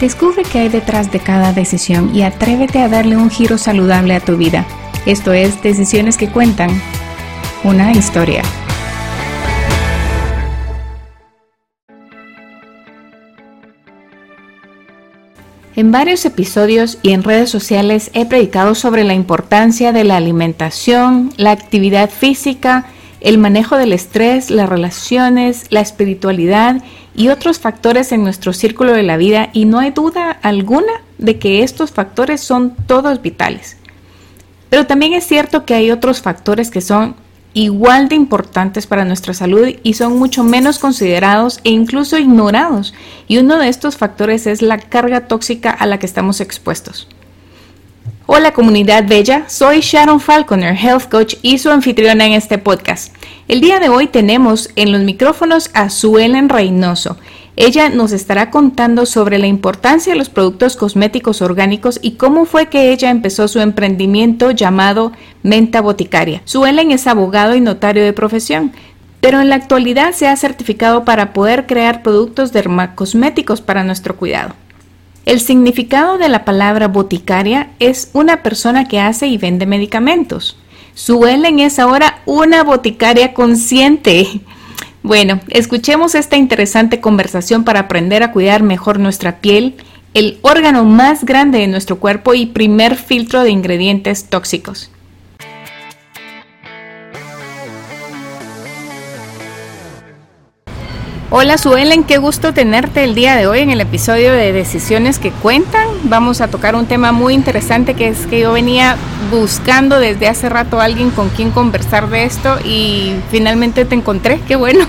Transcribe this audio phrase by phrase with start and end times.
[0.00, 4.20] Descubre qué hay detrás de cada decisión y atrévete a darle un giro saludable a
[4.20, 4.66] tu vida.
[5.04, 6.70] Esto es Decisiones que Cuentan,
[7.64, 8.42] una historia.
[15.76, 21.30] En varios episodios y en redes sociales he predicado sobre la importancia de la alimentación,
[21.36, 22.86] la actividad física,
[23.20, 26.82] el manejo del estrés, las relaciones, la espiritualidad
[27.14, 31.38] y otros factores en nuestro círculo de la vida y no hay duda alguna de
[31.38, 33.76] que estos factores son todos vitales.
[34.68, 37.16] Pero también es cierto que hay otros factores que son
[37.52, 42.94] igual de importantes para nuestra salud y son mucho menos considerados e incluso ignorados.
[43.26, 47.08] Y uno de estos factores es la carga tóxica a la que estamos expuestos.
[48.32, 53.12] Hola comunidad bella, soy Sharon Falconer, Health Coach y su anfitriona en este podcast.
[53.48, 57.16] El día de hoy tenemos en los micrófonos a Suelen Reynoso.
[57.56, 62.68] Ella nos estará contando sobre la importancia de los productos cosméticos orgánicos y cómo fue
[62.68, 65.10] que ella empezó su emprendimiento llamado
[65.42, 66.40] Menta Boticaria.
[66.44, 68.70] Suelen es abogado y notario de profesión
[69.20, 74.54] pero en la actualidad se ha certificado para poder crear productos dermacosméticos para nuestro cuidado.
[75.26, 80.56] El significado de la palabra boticaria es una persona que hace y vende medicamentos.
[80.94, 84.26] Su Ellen es ahora una boticaria consciente.
[85.02, 89.76] Bueno, escuchemos esta interesante conversación para aprender a cuidar mejor nuestra piel,
[90.14, 94.90] el órgano más grande de nuestro cuerpo y primer filtro de ingredientes tóxicos.
[101.32, 105.30] Hola Suelen, qué gusto tenerte el día de hoy en el episodio de Decisiones que
[105.30, 105.86] Cuentan.
[106.02, 108.96] Vamos a tocar un tema muy interesante que es que yo venía
[109.30, 114.40] buscando desde hace rato a alguien con quien conversar de esto y finalmente te encontré,
[114.48, 114.84] qué bueno.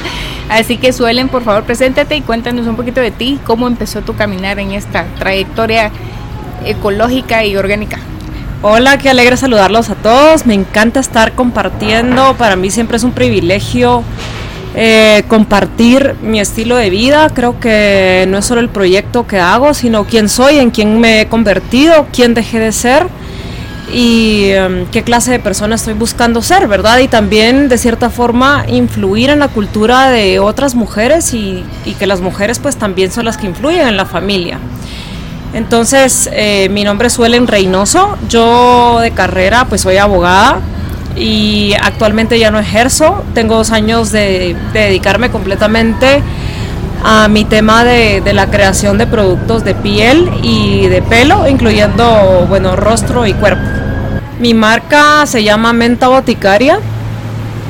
[0.48, 4.16] Así que Suelen, por favor, preséntate y cuéntanos un poquito de ti, cómo empezó tu
[4.16, 5.90] caminar en esta trayectoria
[6.64, 7.98] ecológica y orgánica.
[8.62, 10.46] Hola, qué alegre saludarlos a todos.
[10.46, 12.34] Me encanta estar compartiendo.
[12.38, 14.04] Para mí siempre es un privilegio
[14.74, 17.28] eh, compartir mi estilo de vida.
[17.34, 21.20] Creo que no es solo el proyecto que hago, sino quién soy, en quién me
[21.20, 23.06] he convertido, quién dejé de ser
[23.92, 26.98] y em, qué clase de persona estoy buscando ser, ¿verdad?
[27.00, 31.64] Y también de cierta forma influir en la cultura de otras mujeres y,
[31.98, 34.58] que las mujeres pues también son las que influyen en la familia.
[35.52, 40.60] Entonces, eh, mi nombre es Suelen Reynoso, yo de carrera pues soy abogada,
[41.16, 43.24] y actualmente ya no ejerzo.
[43.34, 46.22] Tengo dos años de, dedicarme completamente
[47.04, 52.76] a mi tema de, la creación de productos de piel y de pelo, incluyendo, bueno,
[52.76, 53.62] rostro y cuerpo.
[54.38, 56.78] Mi marca se llama Menta Boticaria.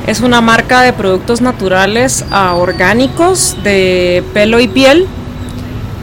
[0.07, 5.07] Es una marca de productos naturales a orgánicos de pelo y piel.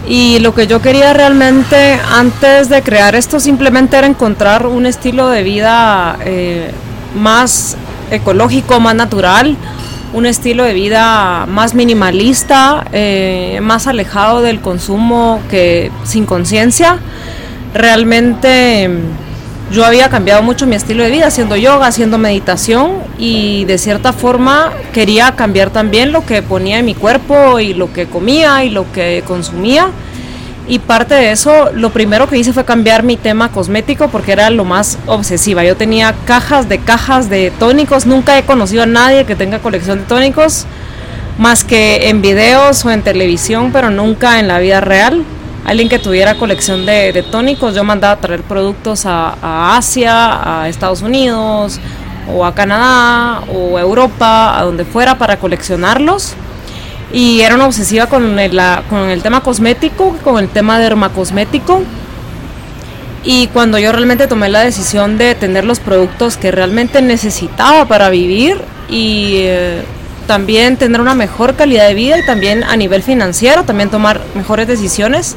[0.08, 5.28] Y lo que yo quería realmente antes de crear esto simplemente era encontrar un estilo
[5.28, 6.72] de vida eh,
[7.14, 7.76] más
[8.10, 9.56] ecológico, más natural,
[10.12, 16.98] un estilo de vida más minimalista, eh, más alejado del consumo que sin conciencia.
[17.74, 23.64] Realmente mm, yo había cambiado mucho mi estilo de vida haciendo yoga, haciendo meditación y
[23.66, 28.06] de cierta forma quería cambiar también lo que ponía en mi cuerpo y lo que
[28.06, 29.90] comía y lo que consumía
[30.70, 34.50] y parte de eso, lo primero que hice fue cambiar mi tema cosmético porque era
[34.50, 35.64] lo más obsesiva.
[35.64, 39.98] Yo tenía cajas de cajas de tónicos, nunca he conocido a nadie que tenga colección
[39.98, 40.66] de tónicos,
[41.38, 45.24] más que en videos o en televisión, pero nunca en la vida real.
[45.64, 50.68] Alguien que tuviera colección de, tónicos, yo mandaba a traer productos a, a Asia, a
[50.68, 51.80] Estados Unidos,
[52.32, 56.36] o a Canadá, o a Europa, a donde fuera para coleccionarlos
[57.12, 61.82] y era una obsesiva con el, con el tema cosmético, con el tema dermacosmético.
[63.24, 68.08] Y cuando yo realmente tomé la decisión de tener los productos que realmente necesitaba para
[68.08, 69.82] vivir y eh,
[70.26, 74.68] también tener una mejor calidad de vida y también a nivel financiero, también tomar mejores
[74.68, 75.36] decisiones,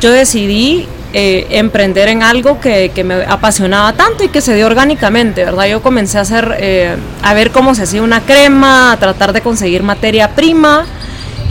[0.00, 0.86] yo decidí
[1.18, 5.64] eh, emprender en algo que, me apasionaba tanto y que se dio orgánicamente, ¿verdad?
[5.64, 9.40] Yo comencé a hacer, eh, a ver cómo se hacía una crema, a tratar de
[9.40, 10.84] conseguir materia prima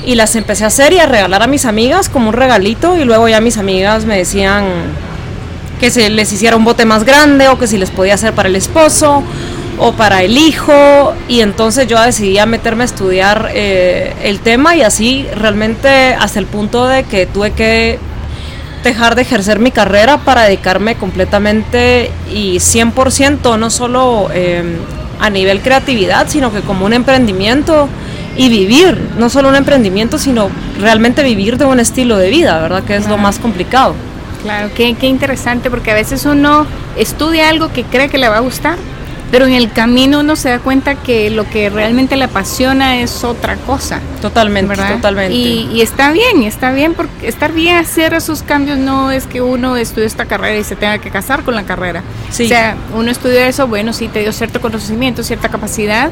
[0.06, 3.06] y las empecé a hacer y a regalar a mis amigas como un regalito y
[3.06, 4.66] luego ya mis amigas me decían
[5.80, 8.50] que se les hiciera un bote más grande o que si les podía hacer para
[8.50, 9.24] el esposo
[9.80, 14.76] o para el hijo y entonces yo decidí a meterme a estudiar eh, el tema
[14.76, 17.98] y así realmente hasta el punto de que tuve que
[18.90, 24.78] dejar de ejercer mi carrera para dedicarme completamente y 100%, no solo em,
[25.20, 27.90] a nivel creatividad, sino que como un emprendimiento
[28.38, 30.50] y vivir, no solo un emprendimiento, sino
[30.80, 32.84] realmente vivir de un estilo de vida, ¿verdad?
[32.84, 33.96] Que es lo más complicado.
[34.44, 36.68] Claro, qué, qué interesante, porque a veces uno
[36.98, 38.78] estudia algo que cree que le va a gustar,
[39.31, 43.24] pero en el camino uno se da cuenta que lo que realmente le apasiona es
[43.24, 44.00] otra cosa.
[44.22, 45.33] Totalmente, totalmente.
[45.33, 49.77] Y, está bien, está bien, porque estar bien hacer esos cambios no es que uno
[49.77, 52.04] estudie esta carrera y se tenga que casar con la carrera.
[52.30, 52.45] Sí.
[52.45, 56.12] O sea, uno estudia eso, bueno, sí te dio cierto conocimiento, cierta capacidad,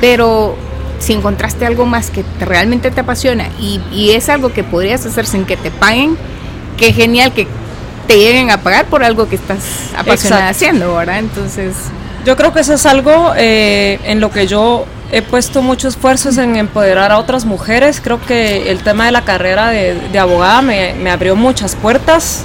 [0.00, 0.56] pero
[0.98, 5.26] si encontraste algo más que realmente te apasiona y, y es algo que podrías hacer
[5.26, 6.16] sin que te paguen,
[6.78, 7.46] qué genial que
[8.06, 11.18] te lleguen a pagar por algo que estás apasionada haciendo, ¿verdad?
[11.18, 11.74] Entonces...
[12.24, 16.30] Yo creo que eso es algo eh, en lo que yo he puesto mucho esfuerzo
[16.40, 18.00] en empoderar a otras mujeres.
[18.02, 22.44] Creo que el tema de la carrera de, abogada me, me, abrió muchas puertas,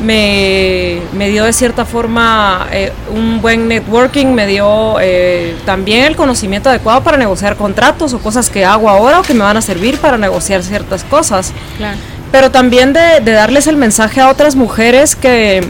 [0.00, 6.16] me, me dio de cierta forma eh, un buen networking, me dio eh, también el
[6.16, 9.62] conocimiento adecuado para negociar contratos o cosas que hago ahora o que me van a
[9.62, 11.52] servir para negociar ciertas cosas.
[11.76, 11.98] Claro
[12.32, 15.62] pero también de, darles el mensaje a otras mujeres que,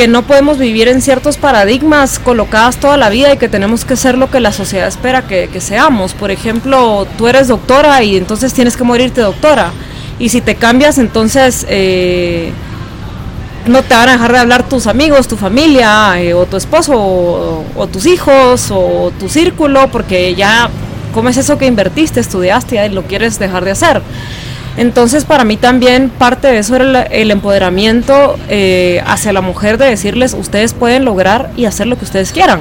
[0.00, 3.96] que no podemos vivir en ciertos paradigmas colocadas toda la vida y que tenemos que
[3.96, 6.14] ser lo que la sociedad espera que, seamos.
[6.14, 9.72] Por ejemplo, tú eres doctora y entonces tienes que morirte doctora.
[10.18, 12.50] Y si te cambias, entonces eh,
[13.66, 16.94] no te van a dejar de hablar tus amigos, tu familia, eh, o tu esposo,
[16.96, 20.70] o, o, tus hijos, o tu círculo, porque ya,
[21.12, 24.00] ¿cómo es eso que invertiste, estudiaste y lo quieres dejar de hacer?
[24.80, 29.84] Entonces para mí también parte de eso era el, empoderamiento eh, hacia la mujer de
[29.84, 32.60] decirles, ustedes pueden lograr y hacer lo que ustedes quieran.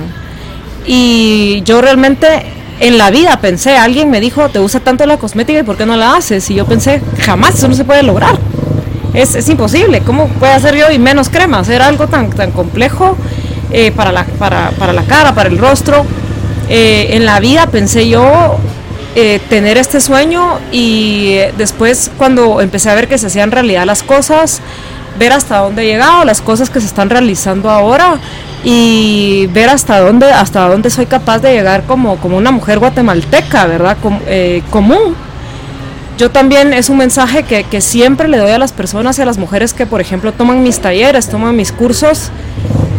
[0.86, 2.44] Y yo realmente
[2.82, 5.86] en la vida pensé, alguien me dijo, te usa tanto la cosmética y ¿por qué
[5.86, 6.50] no la haces?
[6.50, 8.38] Y yo pensé, jamás, eso no se puede lograr.
[9.14, 11.60] Es, imposible, ¿cómo puedo hacer yo y menos crema?
[11.60, 13.16] Hacer algo tan, tan complejo
[13.72, 16.06] eh, para, la, para, para, la cara, para el rostro.
[16.68, 18.58] Eh, en la vida pensé yo,
[19.22, 23.86] eh, tener este sueño y eh, después cuando empecé a ver que se hacían realidad
[23.86, 24.62] las cosas,
[25.18, 28.18] ver hasta dónde he llegado, las cosas que se están realizando ahora
[28.64, 33.66] y ver hasta dónde, hasta dónde soy capaz de llegar como, como una mujer guatemalteca,
[33.66, 33.98] ¿verdad?
[34.28, 35.18] Eh, común.
[36.18, 39.26] Yo también es un mensaje que, que siempre le doy a las personas y a
[39.26, 42.32] las mujeres que, por ejemplo, toman mis talleres, toman mis cursos,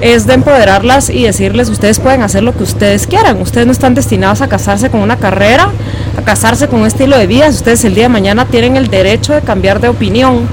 [0.00, 3.94] es de empoderarlas y decirles, ustedes pueden hacer lo que ustedes quieran, ustedes no están
[3.94, 5.70] destinados a casarse con una carrera,
[6.16, 9.32] a casarse con un estilo de vida, ustedes el día de mañana tienen el derecho
[9.32, 10.48] de cambiar de opinión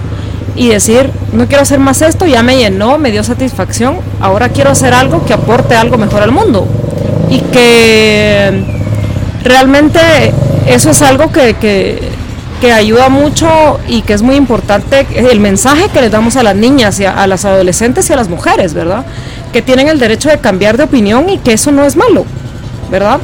[0.55, 4.71] y decir, no quiero hacer más esto, ya me llenó, me dio satisfacción, ahora quiero
[4.71, 6.67] hacer algo que aporte algo mejor al mundo
[7.29, 8.63] y que
[9.43, 9.99] realmente
[10.67, 12.17] eso es algo que, que
[12.59, 16.55] que ayuda mucho y que es muy importante el mensaje que les damos a las
[16.55, 19.05] niñas y a, las adolescentes y a las mujeres, ¿verdad?
[19.53, 22.25] Que tienen el derecho de cambiar de opinión y que eso no es malo,
[22.89, 23.19] ¿verdad?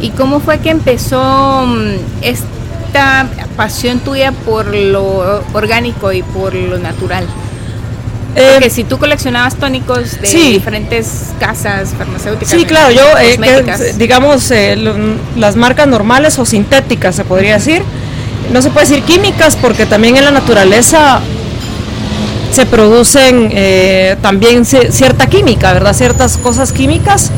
[0.00, 3.26] ¿Y cómo fue que empezó mm, esta
[3.56, 7.24] pasión tuya por lo orgánico y por lo natural?
[8.36, 12.48] Eh, Porque si tú coleccionabas tónicos de diferentes casas farmacéuticas.
[12.48, 14.76] Sí, claro, yo, eh, digamos, eh,
[15.36, 17.82] las marcas normales o sintéticas, se podría decir,
[18.52, 21.20] no se puede decir químicas porque también en la naturaleza
[22.52, 25.92] se producen eh, también cierta química, ¿verdad?
[25.92, 27.30] Ciertas cosas químicas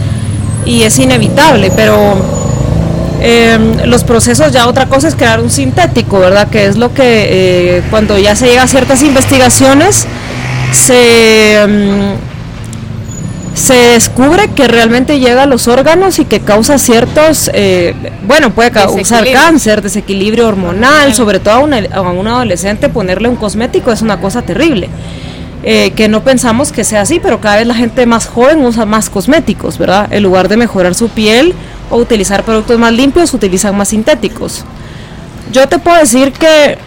[0.65, 2.42] y es inevitable, pero
[3.23, 6.49] em, los procesos ya otra cosa es crear un sintético, ¿verdad?
[6.49, 10.07] Que es lo que eh, cuando ya se llega a ciertas investigaciones
[10.73, 11.63] se...
[11.63, 12.33] Em,
[13.55, 17.95] se descubre que realmente llega a los órganos y que causa ciertos, eh,
[18.27, 24.03] bueno, puede causar cáncer, desequilibrio hormonal, sobre todo a un, adolescente ponerle un cosmético es
[24.03, 24.89] una cosa terrible.
[25.65, 28.85] Eh, que no pensamos que sea así, pero cada vez la gente más joven usa
[28.85, 30.09] más cosméticos, ¿verdad?
[30.11, 31.55] En lugar de mejorar su piel
[31.93, 34.65] o utilizar productos más limpios, utilizan más sintéticos.
[35.53, 36.79] Yo te puedo decir que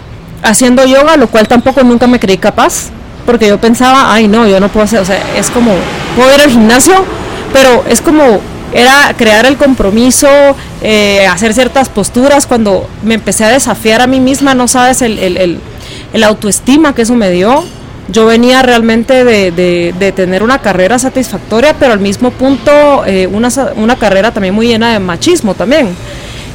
[0.42, 2.90] haciendo yoga, lo cual tampoco nunca me creí capaz,
[3.26, 5.72] porque yo pensaba, ay no, yo no puedo hacer, o sea, es como,
[6.16, 7.06] puedo ir al gimnasio,
[7.54, 8.42] pero es como,
[8.74, 10.28] era crear el compromiso,
[10.82, 15.20] eh, hacer ciertas posturas, cuando me empecé a desafiar a mí misma, no sabes el,
[15.20, 15.60] el,
[16.14, 17.64] el, autoestima que eso me dio.
[18.08, 23.50] Yo venía realmente de, de, tener una carrera satisfactoria, pero al mismo punto eh, una,
[23.76, 25.96] una carrera también muy llena de machismo también.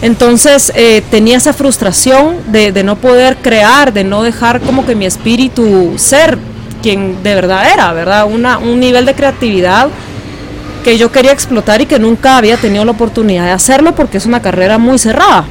[0.00, 4.94] Entonces eh, tenía esa frustración de, de, no poder crear, de no dejar como que
[4.94, 6.38] mi espíritu ser
[6.82, 8.26] quien de verdad era, ¿verdad?
[8.26, 9.88] Una, un nivel de creatividad
[10.84, 14.26] que yo quería explotar y que nunca había tenido la oportunidad de hacerlo porque es
[14.26, 15.44] una carrera muy cerrada.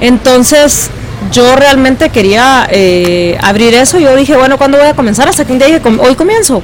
[0.00, 0.90] Entonces
[1.32, 3.98] yo realmente quería eh, abrir eso.
[3.98, 5.28] Yo dije, bueno, ¿cuándo voy a comenzar?
[5.28, 6.62] Hasta que un día dije, hoy comienzo.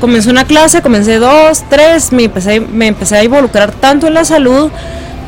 [0.00, 4.24] Comencé una clase, comencé dos, tres, me empecé, me empecé a involucrar tanto en la
[4.24, 4.70] salud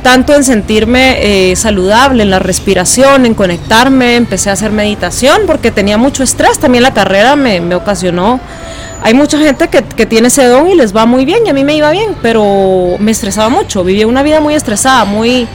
[0.04, 5.70] tanto en sentirme eh, saludable, en la respiración, en conectarme, empecé a hacer meditación porque
[5.70, 8.38] tenía mucho estrés, también la carrera me, me ocasionó.
[9.02, 11.54] Hay mucha gente que, que, tiene ese don y les va muy bien y a
[11.54, 15.48] mí me iba bien, pero me estresaba mucho, vivía una vida muy estresada, muy,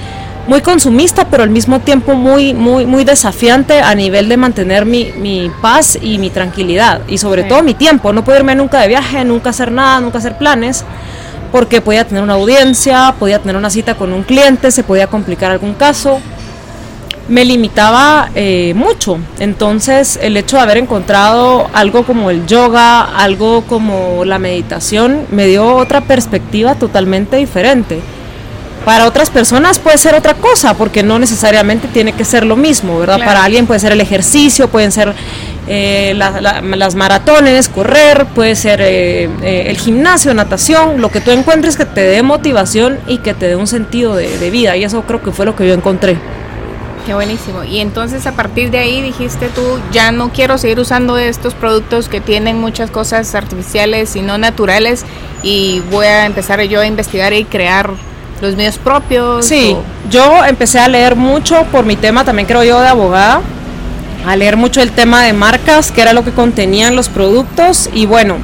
[0.50, 5.12] muy consumista, pero al mismo tiempo muy, muy, muy desafiante a nivel de mantener mi,
[5.16, 8.88] mi paz y mi tranquilidad y sobre todo mi tiempo, no poder irme nunca de
[8.88, 10.84] viaje, nunca hacer nada, nunca hacer planes
[11.52, 15.52] porque podía tener una audiencia, podía tener una cita con un cliente, se podía complicar
[15.52, 16.20] algún caso.
[17.28, 19.20] Me limitaba eh, mucho.
[19.38, 25.46] Entonces el hecho de haber encontrado algo como el yoga, algo como la meditación, me
[25.46, 28.02] dio otra perspectiva totalmente diferente.
[28.86, 33.00] Para otras personas puede ser otra cosa, porque no necesariamente tiene que ser lo mismo,
[33.00, 33.18] ¿verdad?
[33.18, 33.30] Claro.
[33.30, 35.14] Para alguien puede ser el ejercicio, pueden ser
[35.68, 41.22] eh, la, la, las maratones, correr, puede ser eh, eh, el gimnasio, natación, lo que
[41.22, 44.76] tú encuentres que te dé motivación y que te dé un sentido de, de, vida.
[44.78, 46.18] Y eso creo que fue lo que yo encontré.
[47.06, 47.64] Qué buenísimo.
[47.64, 52.10] Y entonces a partir de ahí dijiste tú, ya no quiero seguir usando estos productos
[52.10, 55.06] que tienen muchas cosas artificiales y no naturales
[55.44, 57.92] y voy a empezar yo a investigar y crear
[58.42, 59.46] los míos propios.
[59.46, 60.10] Sí, o...
[60.10, 63.42] yo empecé a leer mucho por mi tema, también creo yo, de abogada
[64.26, 68.06] a leer mucho el tema de marcas, que era lo que contenían los productos y
[68.06, 68.38] bueno,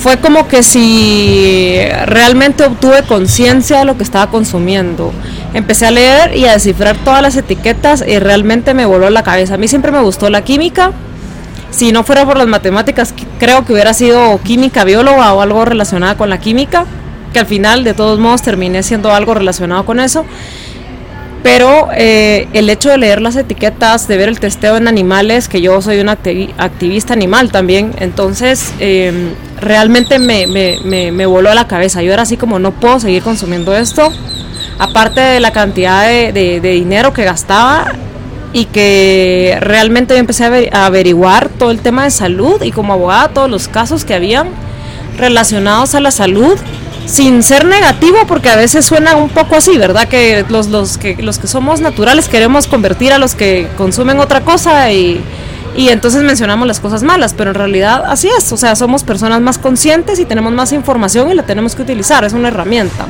[0.00, 5.12] fue como que si realmente obtuve conciencia de lo que estaba consumiendo.
[5.54, 9.54] Empecé a leer y a descifrar todas las etiquetas y realmente me voló la cabeza.
[9.54, 10.90] A mí siempre me gustó la química.
[11.70, 16.16] Si no fuera por las matemáticas, creo que hubiera sido química bióloga o algo relacionado
[16.16, 16.84] con la química,
[17.34, 20.24] que al final de todos modos terminé siendo algo relacionado con eso
[21.44, 25.60] pero eh, el hecho de leer las etiquetas, de ver el testeo en animales, que
[25.60, 29.12] yo soy una activista animal también, entonces eh,
[29.60, 32.02] realmente me, me, me, me, voló a la cabeza.
[32.02, 34.10] Yo era así como no puedo seguir consumiendo esto,
[34.78, 37.92] aparte de la cantidad de, de, de dinero que gastaba
[38.54, 43.28] y que realmente yo empecé a averiguar todo el tema de salud y como abogada
[43.28, 44.48] todos los casos que habían
[45.18, 46.58] relacionados a la salud
[47.06, 50.08] sin ser negativo, porque a veces suena un poco así, ¿verdad?
[50.08, 54.42] Que los, los, que los que somos naturales queremos convertir a los que consumen otra
[54.42, 55.20] cosa y,
[55.76, 59.40] y entonces mencionamos las cosas malas, pero en realidad así es, o sea, somos personas
[59.40, 63.06] más conscientes y tenemos más información y la tenemos que utilizar, es una herramienta.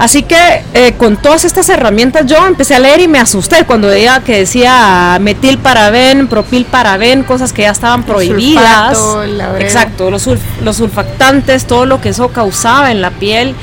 [0.00, 3.88] Así que eh, con todas estas herramientas yo empecé a leer y me asusté cuando
[3.88, 8.96] veía que decía metil paraben, propil paraben, cosas que ya estaban prohibidas.
[8.96, 13.54] Sulfato, Exacto, los, sulf los sulfactantes, todo lo que eso causaba en la piel.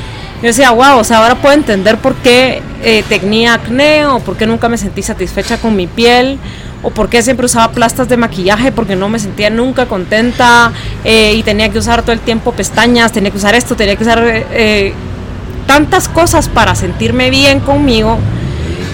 [0.44, 4.38] Yo decía, wow, o sea, ahora puedo entender por qué eh, tenía acné o por
[4.38, 6.38] qué nunca me sentí satisfecha con mi piel
[6.84, 10.72] o por qué siempre usaba plastas de maquillaje porque no me sentía nunca contenta
[11.04, 14.04] eh, y tenía que usar todo el tiempo pestañas, tenía que usar esto, tenía que
[14.04, 14.94] usar eh,
[15.68, 18.18] tantas cosas para sentirme bien conmigo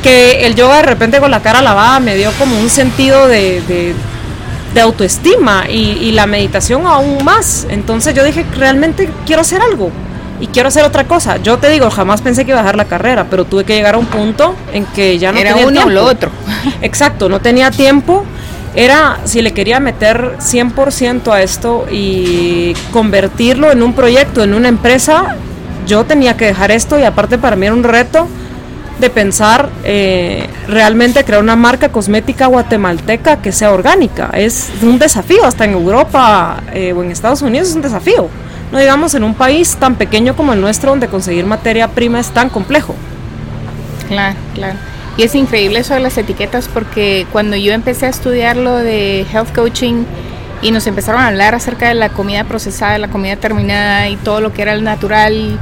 [0.03, 3.61] que el yoga de repente con la cara lavada me dio como un sentido de,
[3.61, 3.95] de,
[4.73, 7.65] de autoestima y, y, la meditación aún más.
[7.69, 9.91] Entonces yo dije, realmente quiero hacer algo
[10.41, 11.37] y quiero hacer otra cosa.
[11.37, 13.95] Yo te digo, jamás pensé que iba a dejar la carrera, pero tuve que llegar
[13.95, 15.89] a un punto en que ya no Era tenía uno tiempo.
[15.89, 16.31] o lo otro.
[16.81, 18.25] Exacto, no tenía tiempo.
[18.75, 24.67] Era si le quería meter 100% a esto y convertirlo en un proyecto, en una
[24.67, 25.37] empresa,
[25.85, 28.27] yo tenía que dejar esto y aparte para mí era un reto
[28.99, 34.29] de pensar eh, realmente crear una marca cosmética guatemalteca que sea orgánica.
[34.33, 38.29] Es un desafío, hasta en Europa eh, o en Estados Unidos es un desafío.
[38.71, 42.31] No digamos en un país tan pequeño como el nuestro donde conseguir materia prima es
[42.31, 42.95] tan complejo.
[44.07, 44.75] Claro, claro.
[45.15, 49.25] Y es increíble eso de las etiquetas porque cuando yo empecé a estudiar lo de
[49.31, 50.05] health coaching
[50.63, 54.41] y nos empezaron a hablar acerca de la comida procesada, la comida terminada y todo
[54.41, 55.59] lo que era el natural,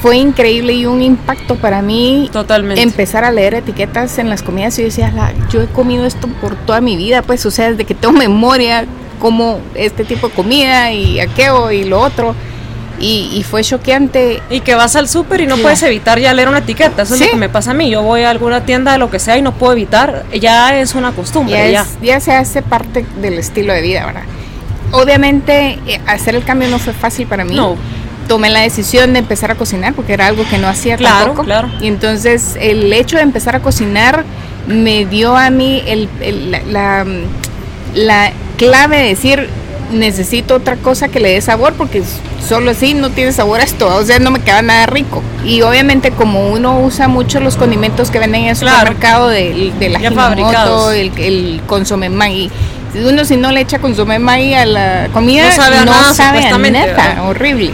[0.00, 2.80] fue increíble y un impacto para mí Totalmente.
[2.80, 6.28] empezar a leer etiquetas en las comidas y yo decía, la, yo he comido esto
[6.40, 8.86] por toda mi vida, pues, o sea, desde que tengo memoria,
[9.18, 12.34] como este tipo de comida y aquello y lo otro.
[12.98, 14.42] Y, y, fue choqueante.
[14.48, 17.02] Y que vas al súper y no puedes evitar ya leer una etiqueta.
[17.02, 17.24] Eso ¿Sí?
[17.24, 17.90] es lo que me pasa a mí.
[17.90, 20.24] Yo voy a alguna tienda de lo que sea y no puedo evitar.
[20.32, 21.56] Ya es una costumbre.
[21.56, 21.82] Ya, ya.
[21.82, 24.22] Es, ya se hace parte del estilo de vida, ¿verdad?
[24.92, 27.54] Obviamente, eh, hacer el cambio no fue fácil para mí.
[27.54, 27.76] No.
[28.28, 31.44] Tomé la decisión de empezar a cocinar porque era algo que no hacía claro, tampoco.
[31.44, 31.70] Claro.
[31.80, 34.24] Y entonces, el hecho de empezar a cocinar
[34.66, 37.06] me dio a mí el, el, la, la,
[37.94, 39.48] la clave de decir
[39.90, 42.02] necesito otra cosa que le dé sabor porque
[42.46, 45.22] solo así no tiene sabor a esto, o sea, no me queda nada rico.
[45.44, 48.78] Y obviamente como uno usa mucho los condimentos que venden en el claro.
[48.78, 52.50] supermercado de, de la Hinomoto, el, el consomé Maggi,
[53.04, 56.14] uno si no le echa consomé Maggi a la comida no sabe a no nada,
[56.14, 57.72] sabe a neta, horrible.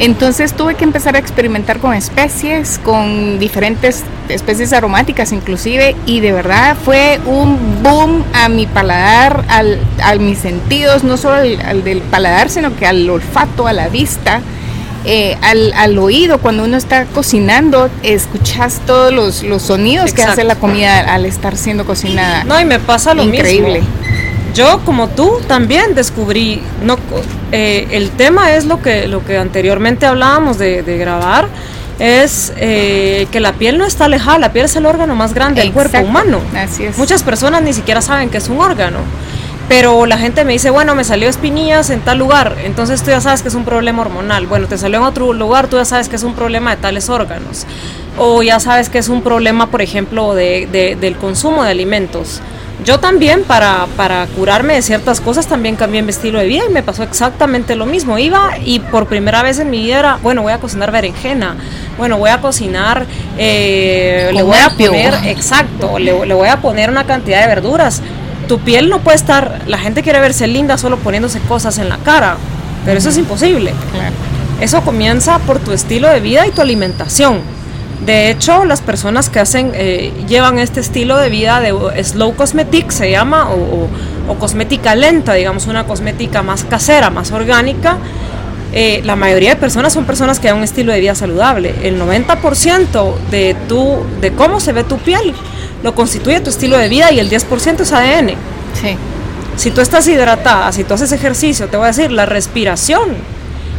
[0.00, 6.32] Entonces tuve que empezar a experimentar con especies, con diferentes especies aromáticas inclusive, y de
[6.32, 12.00] verdad fue un boom a mi paladar, al, a mis sentidos, no solo al, del
[12.00, 14.40] paladar, sino que al olfato, a la vista.
[15.04, 21.00] Eh, al, oído, cuando uno está cocinando, escuchas todos los, sonidos que hace la comida
[21.00, 22.44] al estar siendo cocinada.
[22.44, 23.80] No, y me pasa lo Increíble.
[23.80, 24.19] mismo
[24.54, 26.96] yo como tú también descubrí, no,
[27.52, 31.48] eh, el tema es lo que, lo que anteriormente hablábamos de, grabar,
[31.98, 35.60] es eh, que la piel no está alejada, la piel es el órgano más grande
[35.60, 36.40] del cuerpo humano.
[36.56, 36.96] Así es.
[36.96, 38.98] Muchas personas ni siquiera saben que es un órgano.
[39.70, 43.20] Pero la gente me dice, bueno, me salió espinillas en tal lugar, entonces tú ya
[43.20, 44.48] sabes que es un problema hormonal.
[44.48, 47.08] Bueno, te salió en otro lugar, tú ya sabes que es un problema de tales
[47.08, 47.66] órganos.
[48.18, 52.40] O ya sabes que es un problema, por ejemplo, de, del consumo de alimentos.
[52.84, 56.72] Yo también, para, para curarme de ciertas cosas, también cambié mi estilo de vida y
[56.72, 58.18] me pasó exactamente lo mismo.
[58.18, 61.56] Iba y por primera vez en mi vida era, bueno, voy a cocinar berenjena,
[61.98, 63.06] bueno, voy a cocinar,
[63.36, 68.02] eh, le voy a poner, exacto, le, le voy a poner una cantidad de verduras.
[68.48, 71.98] Tu piel no puede estar, la gente quiere verse linda solo poniéndose cosas en la
[71.98, 72.36] cara,
[72.84, 73.72] pero eso es imposible.
[74.60, 77.40] Eso comienza por tu estilo de vida y tu alimentación.
[78.04, 82.90] De hecho, las personas que hacen, eh, llevan este estilo de vida de slow cosmetic,
[82.90, 83.88] se llama, o,
[84.38, 87.98] cosmética lenta, digamos, una cosmética más casera, más orgánica,
[88.72, 91.74] eh, la mayoría de personas son personas que dan un estilo de vida saludable.
[91.82, 95.34] El 90% de, tu, de cómo se ve tu piel
[95.82, 98.28] lo constituye tu estilo de vida y el 10% es ADN.
[98.80, 98.96] Sí.
[99.56, 103.16] Si tú estás hidratada, si tú haces ejercicio, te voy a decir, la respiración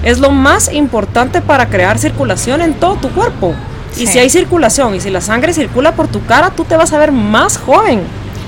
[0.03, 3.55] es lo más importante para crear circulación en todo tu cuerpo.
[3.97, 6.93] Y si hay circulación y si la sangre circula por tu cara, tú te vas
[6.93, 8.01] a ver más joven.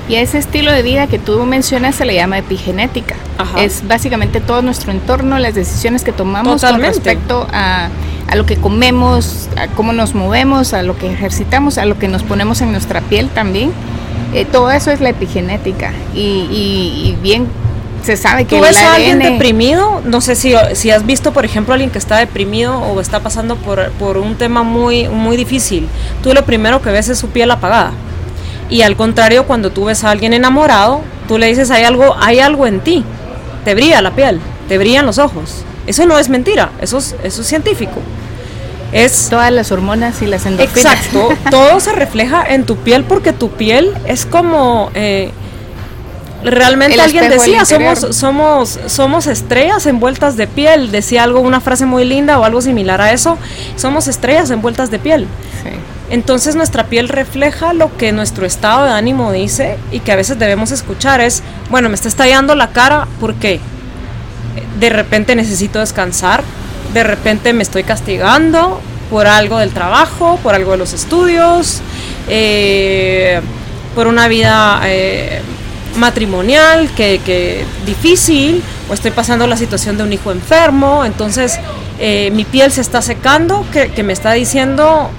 [0.09, 3.15] Y a ese estilo de vida que tú mencionas se le llama epigenética.
[3.57, 7.89] Es básicamente todo nuestro entorno, las decisiones que tomamos con respecto a,
[8.27, 12.09] a, lo que comemos, a cómo nos movemos, a lo que ejercitamos, a lo que
[12.09, 13.71] nos ponemos en nuestra piel también.
[14.33, 15.93] Eh, todo eso es la epigenética.
[16.13, 17.47] Y, y bien
[18.03, 20.01] se sabe que ¿Tú ves a alguien deprimido?
[20.03, 23.21] No sé si, si has visto, por ejemplo, a alguien que está deprimido o está
[23.21, 25.87] pasando por, por un tema muy, muy difícil.
[26.21, 27.91] Tú lo primero que ves es su piel apagada.
[28.69, 32.39] Y al contrario, cuando tú ves a alguien enamorado, tú le dices, hay algo, hay
[32.39, 33.03] algo en ti.
[33.63, 35.63] Te brilla la piel, te brillan los ojos.
[35.87, 38.01] Eso no es mentira, eso es, eso es científico.
[38.91, 40.93] Es todas las hormonas y las endorfinas.
[40.95, 45.31] Exacto, todo se refleja en tu piel porque tu piel es como eh,
[46.43, 52.05] realmente alguien decía, somos, somos, somos estrellas envueltas de piel, decía algo, una frase muy
[52.05, 53.37] linda o algo similar a eso,
[53.75, 55.27] somos estrellas envueltas de piel.
[56.09, 60.37] Entonces nuestra piel refleja lo que nuestro estado de ánimo dice y que a veces
[60.37, 63.59] debemos escuchar es, bueno, me está estallando la cara, ¿por qué?
[64.79, 66.43] De repente necesito descansar,
[66.93, 68.79] de repente me estoy castigando
[69.09, 71.81] por algo del trabajo, por algo de los estudios,
[72.27, 73.41] eh,
[73.95, 75.41] por una vida eh,
[75.95, 81.59] matrimonial que, que, difícil o estoy pasando la situación de un hijo enfermo, entonces
[81.99, 85.09] eh, mi piel se está secando, que, que, me está diciendo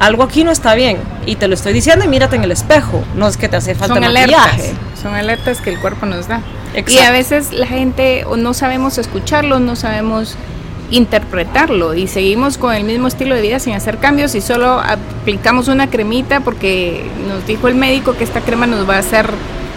[0.00, 3.04] algo aquí no está bien y te lo estoy diciendo y mírate en el espejo,
[3.14, 4.72] no es que te hace falta son maquillaje.
[5.00, 6.40] son alertas que el cuerpo nos da.
[6.88, 10.36] Y a veces la gente o no sabemos escucharlo, no sabemos
[10.90, 15.68] interpretarlo y seguimos con el mismo estilo de vida sin hacer cambios y solo aplicamos
[15.68, 19.30] una cremita porque nos dijo el médico que esta crema nos va a hacer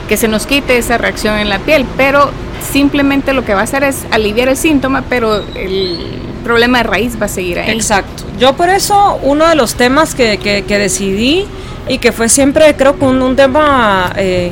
[0.07, 2.31] que se nos quite esa reacción en la piel, pero
[2.71, 7.19] simplemente lo que va a hacer es aliviar el síntoma, pero el problema de raíz
[7.19, 7.71] va a seguir ahí.
[7.71, 8.23] Exacto.
[8.39, 11.45] Yo por eso uno de los temas que, que, decidí
[11.87, 14.51] y que fue siempre creo que un, tema eh,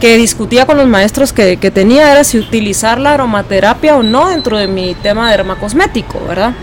[0.00, 4.28] que discutía con los maestros que, que, tenía era si utilizar la aromaterapia o no
[4.28, 6.54] dentro de mi tema de dermacosmético, ¿verdad?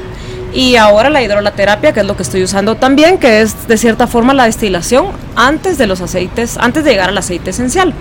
[0.53, 4.07] Y ahora la hidrolaterapia, que es lo que estoy usando también, que es de cierta
[4.07, 7.93] forma la destilación antes de los aceites, antes de llegar al aceite esencial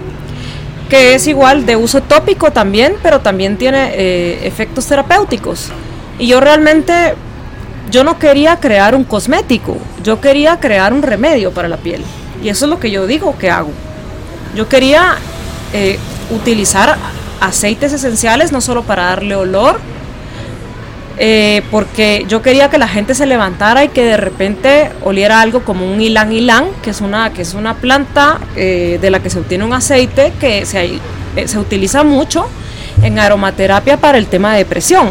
[0.89, 5.71] que es igual de uso tópico también, pero también tiene eh, efectos terapéuticos.
[6.19, 7.15] Y yo realmente,
[7.91, 12.03] yo no quería crear un cosmético, yo quería crear un remedio para la piel.
[12.43, 13.71] Y eso es lo que yo digo que hago.
[14.55, 15.17] Yo quería
[15.73, 15.99] eh,
[16.31, 16.97] utilizar
[17.41, 19.81] aceites esenciales no solo para darle olor,
[21.17, 25.61] eh, porque yo quería que la gente se levantara y que de repente oliera algo
[25.65, 29.31] como un ilan ilan, que es una, que es una planta eh, de la que
[29.31, 30.99] se obtiene un aceite que se,
[31.37, 32.47] eh, se utiliza mucho
[33.03, 35.11] en aromaterapia para el tema de depresión.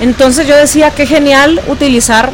[0.00, 2.30] Entonces yo decía que genial utilizar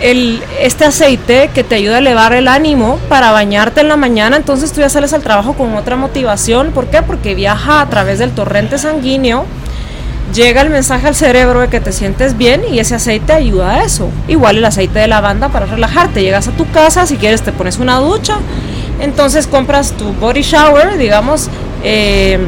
[0.00, 4.72] este aceite que te ayuda a elevar el ánimo para bañarte en la mañana, entonces
[4.72, 6.72] tú ya sales al trabajo con otra motivación.
[6.72, 7.00] ¿Por qué?
[7.02, 9.46] Porque viaja a través del torrente sanguíneo
[10.32, 13.84] llega el mensaje al cerebro de que te sientes bien y ese aceite ayuda a
[13.84, 14.08] eso.
[14.28, 16.22] Igual el aceite de lavanda para relajarte.
[16.22, 18.38] Llegas a tu casa, si quieres te pones una ducha,
[19.00, 21.48] entonces compras tu body shower, digamos,
[21.82, 22.38] eh,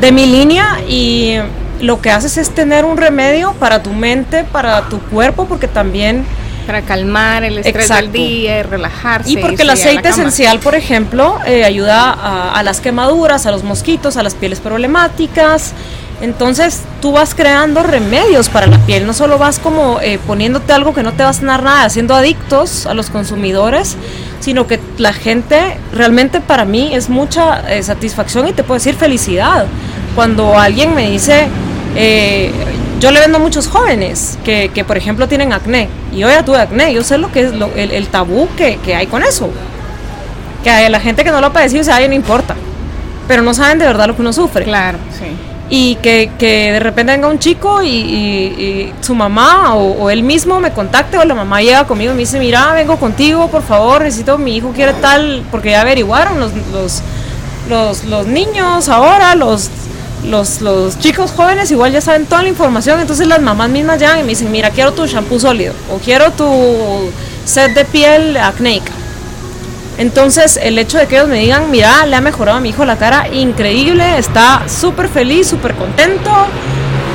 [0.00, 1.36] de mi línea y
[1.80, 6.24] lo que haces es tener un remedio para tu mente, para tu cuerpo, porque también...
[6.66, 9.30] Para calmar el estrés del día y relajarse.
[9.30, 13.62] Y porque el aceite esencial, por ejemplo, eh, ayuda a, a, las quemaduras, a los
[13.62, 15.74] mosquitos, a las pieles problemáticas.
[16.20, 20.94] Entonces tú vas creando remedios para la piel, no solo vas como eh, poniéndote algo
[20.94, 23.96] que no te va a sanar nada, haciendo adictos a los consumidores,
[24.40, 28.94] sino que la gente realmente para mí es mucha eh, satisfacción y te puedo decir
[28.94, 29.66] felicidad.
[30.14, 31.48] Cuando alguien me dice,
[31.96, 32.50] eh,
[32.98, 36.60] yo le vendo a muchos jóvenes que, por ejemplo tienen acné, y yo ya tuve
[36.60, 39.50] acné, yo sé lo que es lo, el, tabú que, hay con eso.
[40.64, 42.56] Que hay la gente que no lo ha padecido dice, ay, no importa,
[43.28, 44.64] pero no saben de verdad lo que uno sufre.
[44.64, 45.26] Claro, sí
[45.68, 50.22] y que, que, de repente venga un chico y, y, su mamá o, o, él
[50.22, 53.62] mismo me contacte o la mamá llega conmigo y me dice, mira, vengo contigo, por
[53.62, 57.02] favor, necesito, mi hijo quiere tal, porque ya averiguaron los, los,
[57.68, 59.70] los, los niños ahora, los,
[60.24, 64.20] los, los, chicos jóvenes igual ya saben toda la información, entonces las mamás mismas llegan
[64.20, 67.10] y me dicen, mira, quiero tu shampoo sólido o quiero tu
[67.44, 68.92] set de piel acnéica
[69.98, 72.84] entonces, el hecho de que ellos me digan, mira, le ha mejorado a mi hijo
[72.84, 76.30] la cara increíble, está súper feliz, súper contento,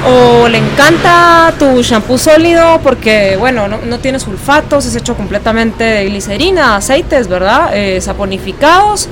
[0.08, 5.84] o le encanta tu shampoo sólido porque, bueno, no, no tiene sulfatos, es hecho completamente
[5.84, 7.70] de glicerina, aceites, ¿verdad?
[7.74, 9.10] Eh, saponificados.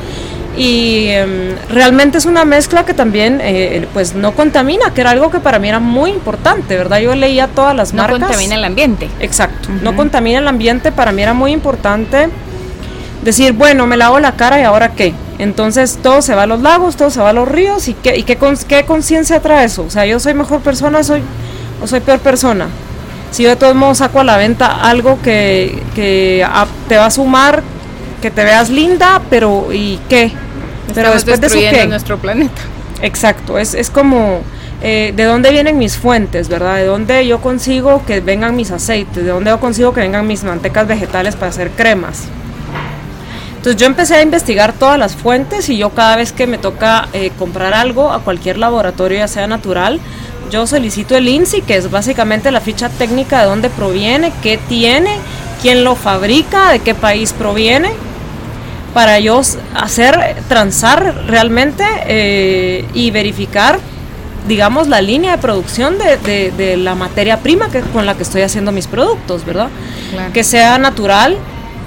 [0.57, 5.29] Y eh, realmente es una mezcla que también eh, pues no contamina, que era algo
[5.29, 6.99] que para mí era muy importante, ¿verdad?
[6.99, 8.19] Yo leía todas las no marcas.
[8.19, 9.09] No contamina el ambiente.
[9.19, 9.81] Exacto, uh -huh.
[9.81, 12.29] no contamina el ambiente, para mí era muy importante
[13.23, 15.13] decir, bueno, me lavo la cara y ahora qué.
[15.37, 18.17] Entonces todo se va a los lagos, todo se va a los ríos y qué,
[18.17, 19.83] y qué, qué conciencia trae eso.
[19.83, 21.21] O sea, yo soy mejor persona soy,
[21.81, 22.67] o soy peor persona.
[23.31, 27.05] Si yo de todos modos saco a la venta algo que, que a, te va
[27.05, 27.63] a sumar,
[28.21, 30.31] que te veas linda, pero ¿y qué?
[30.93, 31.85] Pero después de eso qué?
[31.87, 32.61] nuestro planeta.
[33.01, 34.41] Exacto, es, es como
[34.81, 36.77] eh, de dónde vienen mis fuentes, ¿verdad?
[36.77, 40.43] De dónde yo consigo que vengan mis aceites, de dónde yo consigo que vengan mis
[40.43, 42.27] mantecas vegetales para hacer cremas.
[43.59, 47.09] Entonces yo empecé a investigar todas las fuentes y yo cada vez que me toca
[47.11, 49.99] eh, comprar algo a cualquier laboratorio, ya sea natural,
[50.49, 55.17] yo solicito el INSI, que es básicamente la ficha técnica de dónde proviene, qué tiene,
[55.61, 57.89] quién lo fabrica, de qué país proviene,
[58.93, 59.41] para yo
[59.75, 63.77] hacer, transar realmente eh, y verificar,
[64.47, 68.23] digamos, la línea de producción de, de, de la materia prima que, con la que
[68.23, 69.67] estoy haciendo mis productos, ¿verdad?
[70.11, 70.31] Claro.
[70.31, 71.37] Que sea natural,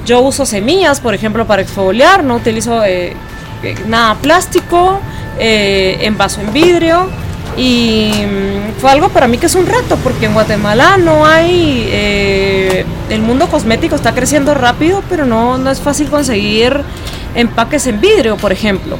[0.04, 3.14] yo uso semillas, por ejemplo, para exfoliar, no utilizo eh,
[3.86, 5.00] nada plástico,
[5.38, 7.08] eh, envaso en vidrio.
[7.56, 11.86] Y mmm, fue algo para mí que es un reto, porque en Guatemala no hay.
[11.88, 16.80] Eh, el mundo cosmético está creciendo rápido, pero no, no es fácil conseguir
[17.34, 18.96] empaques en vidrio, por ejemplo.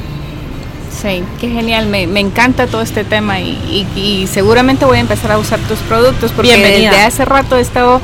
[1.01, 5.01] Sí, qué genial, me, me encanta todo este tema y, y, y, seguramente voy a
[5.01, 6.91] empezar a usar tus productos porque Bienvenida.
[6.91, 7.99] desde hace rato he estado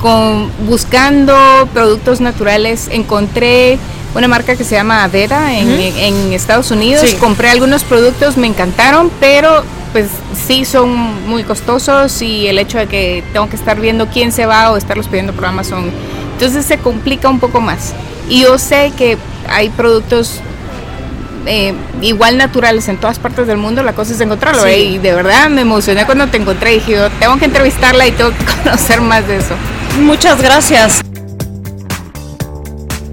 [0.00, 1.34] con, buscando
[1.72, 3.78] productos naturales, encontré
[4.14, 5.92] una marca que se llama Aveda en, uh -huh.
[5.96, 7.16] en Estados Unidos, sí.
[7.16, 10.06] compré algunos productos, me encantaron, pero pues
[10.46, 14.46] sí son muy costosos y el hecho de que tengo que estar viendo quién se
[14.46, 15.90] va o estarlos pidiendo por Amazon,
[16.32, 17.92] entonces se complica un poco más.
[18.28, 20.40] Y yo sé que hay productos
[21.46, 24.62] eh, igual naturales en todas partes del mundo, la cosa es encontrarlo.
[24.62, 24.68] Sí.
[24.68, 24.84] ¿eh?
[24.84, 28.12] Y de verdad me emocioné cuando te encontré y dije, yo tengo que entrevistarla y
[28.12, 29.54] tengo que conocer más de eso.
[30.00, 31.00] Muchas gracias.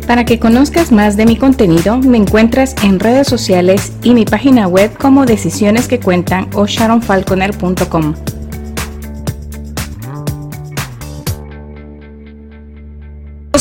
[0.08, 4.68] Para que conozcas más de mi contenido, me encuentras en redes sociales y mi página
[4.68, 8.14] web como Decisiones que Cuentan o sharonfalconer.com.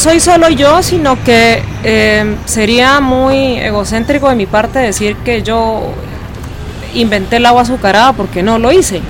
[0.06, 5.82] soy solo yo, sino que eh, sería muy egocéntrico de mi parte decir que yo
[6.94, 9.00] inventé el agua azucarada porque no lo hice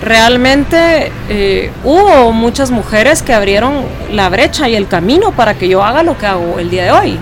[0.00, 5.82] realmente eh, hubo muchas mujeres que abrieron la brecha y el camino para que yo
[5.82, 7.18] haga lo que hago el día de hoy.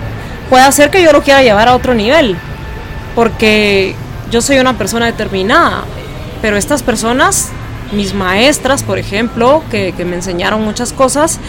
[0.50, 2.36] Puede ser que yo lo quiera llevar a otro nivel,
[3.14, 3.94] porque
[4.30, 5.84] yo soy una persona determinada,
[6.42, 7.48] pero estas personas,
[7.90, 11.40] mis maestras, por ejemplo, que me enseñaron muchas cosas,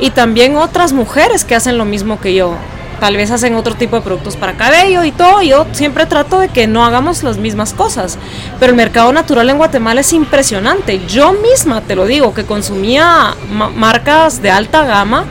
[0.00, 2.54] y también otras mujeres que hacen lo mismo que yo,
[3.00, 5.42] tal vez hacen otro tipo de productos para cabello y todo.
[5.42, 8.18] Yo siempre trato de que no hagamos las mismas cosas.
[8.60, 11.00] Pero el mercado natural en Guatemala es impresionante.
[11.06, 15.24] Yo misma te lo digo, que consumía ma marcas de alta gama.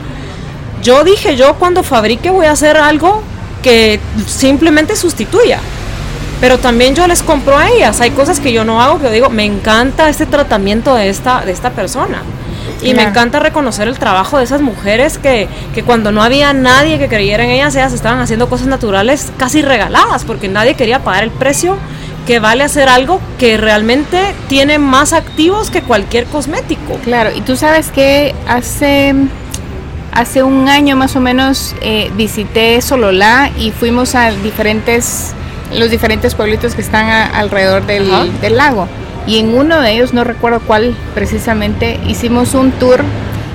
[0.82, 3.22] Yo dije, yo cuando fabrique voy a hacer algo
[3.62, 5.60] que simplemente sustituya.
[6.40, 8.00] pero también yo les compro a ellas.
[8.00, 11.44] Hay cosas que yo no hago que yo digo, me encanta este tratamiento de esta,
[11.44, 12.22] de esta persona.
[12.82, 16.98] Y me encanta reconocer el trabajo de esas mujeres que, que, cuando no había nadie
[16.98, 21.24] que creyera en ellas, ellas estaban haciendo cosas naturales casi regaladas, porque nadie quería pagar
[21.24, 21.76] el precio
[22.26, 26.94] que vale hacer algo que realmente tiene más activos que cualquier cosmético.
[27.02, 29.14] Claro, y tú sabes que hace,
[30.12, 35.32] hace un año más o menos eh, visité Sololá y fuimos a diferentes,
[35.74, 38.08] los diferentes pueblitos que están alrededor del,
[38.40, 38.86] del lago.
[39.30, 43.04] Y en uno de ellos, no recuerdo cuál precisamente, hicimos un tour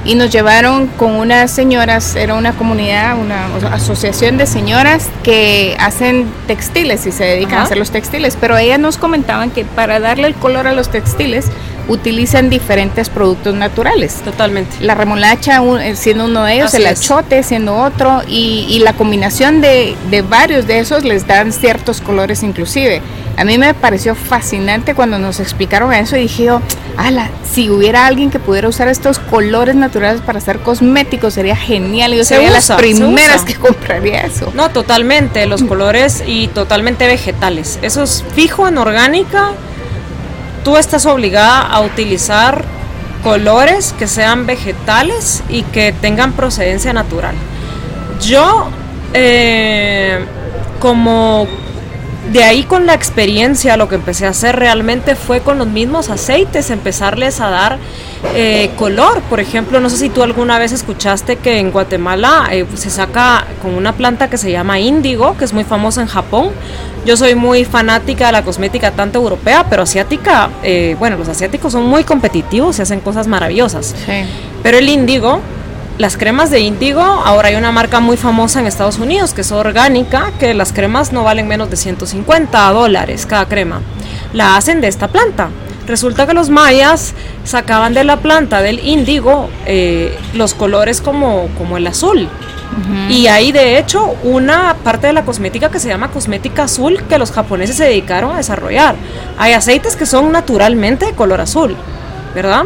[0.05, 6.27] y nos llevaron con unas señoras, era una comunidad, una asociación de señoras que hacen
[6.47, 10.27] textiles y se dedican a hacer los textiles, pero ellas nos comentaban que para darle
[10.27, 11.47] el color a los textiles
[11.89, 14.21] utilizan diferentes productos naturales.
[14.23, 14.77] Totalmente.
[14.79, 19.97] La remolacha eh, siendo uno de ellos, el achote siendo otro, y, la combinación de,
[20.09, 23.01] de, varios de esos les dan ciertos colores inclusive.
[23.37, 26.61] A mí me pareció fascinante cuando nos explicaron eso y dije yo,
[26.97, 32.13] ala, si hubiera alguien que pudiera usar estos colores naturales para hacer cosméticos sería genial.
[32.13, 34.51] Yo sería las primeras que compraría eso.
[34.53, 37.79] No, totalmente, los colores y totalmente vegetales.
[37.81, 39.51] Eso es fijo en orgánica
[40.65, 42.65] tú estás obligada a utilizar
[43.23, 47.35] colores que sean vegetales y que tengan procedencia natural.
[48.19, 48.69] Yo,
[49.13, 50.25] eh,
[50.79, 51.47] como
[52.31, 56.09] de ahí con la experiencia, lo que empecé a hacer realmente fue con los mismos
[56.09, 57.77] aceites, empezarles a dar
[58.33, 59.21] eh, color.
[59.23, 63.45] Por ejemplo, no sé si tú alguna vez escuchaste que en Guatemala eh, se saca
[63.61, 66.49] con una planta que se llama índigo, que es muy famosa en Japón.
[67.05, 71.73] Yo soy muy fanática de la cosmética tanto europea, pero asiática, eh, bueno, los asiáticos
[71.73, 73.95] son muy competitivos y hacen cosas maravillosas.
[74.63, 75.41] Pero el índigo,
[75.97, 79.51] las cremas de índigo, ahora hay una marca muy famosa en Estados Unidos que es
[79.51, 83.81] orgánica, que las cremas no valen menos de 150 dólares cada crema.
[84.33, 85.49] La hacen de esta planta.
[85.87, 91.77] Resulta que los mayas sacaban de la planta del índigo eh, los colores como, como
[91.77, 92.27] el azul.
[93.09, 97.17] Y hay de hecho una parte de la cosmética que se llama cosmética azul que
[97.17, 98.95] los japoneses se dedicaron a desarrollar.
[99.37, 101.73] Hay aceites que son naturalmente de color azul,
[102.33, 102.65] ¿verdad?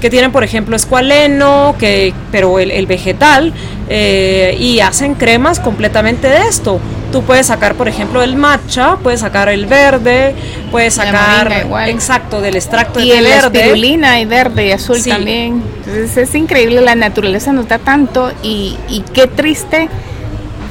[0.00, 3.52] Que tienen, por ejemplo, escualeno, que, pero el, vegetal,
[3.88, 6.80] eh, y hacen cremas completamente de esto.
[7.12, 10.34] Tú puedes sacar, por ejemplo, el matcha, puedes sacar el verde,
[10.70, 13.50] puedes sacar, exacto, del extracto y de verde.
[13.52, 15.62] Y espirulina y verde y azul también.
[15.78, 19.88] Entonces es increíble, la naturaleza nos da tanto y, y qué triste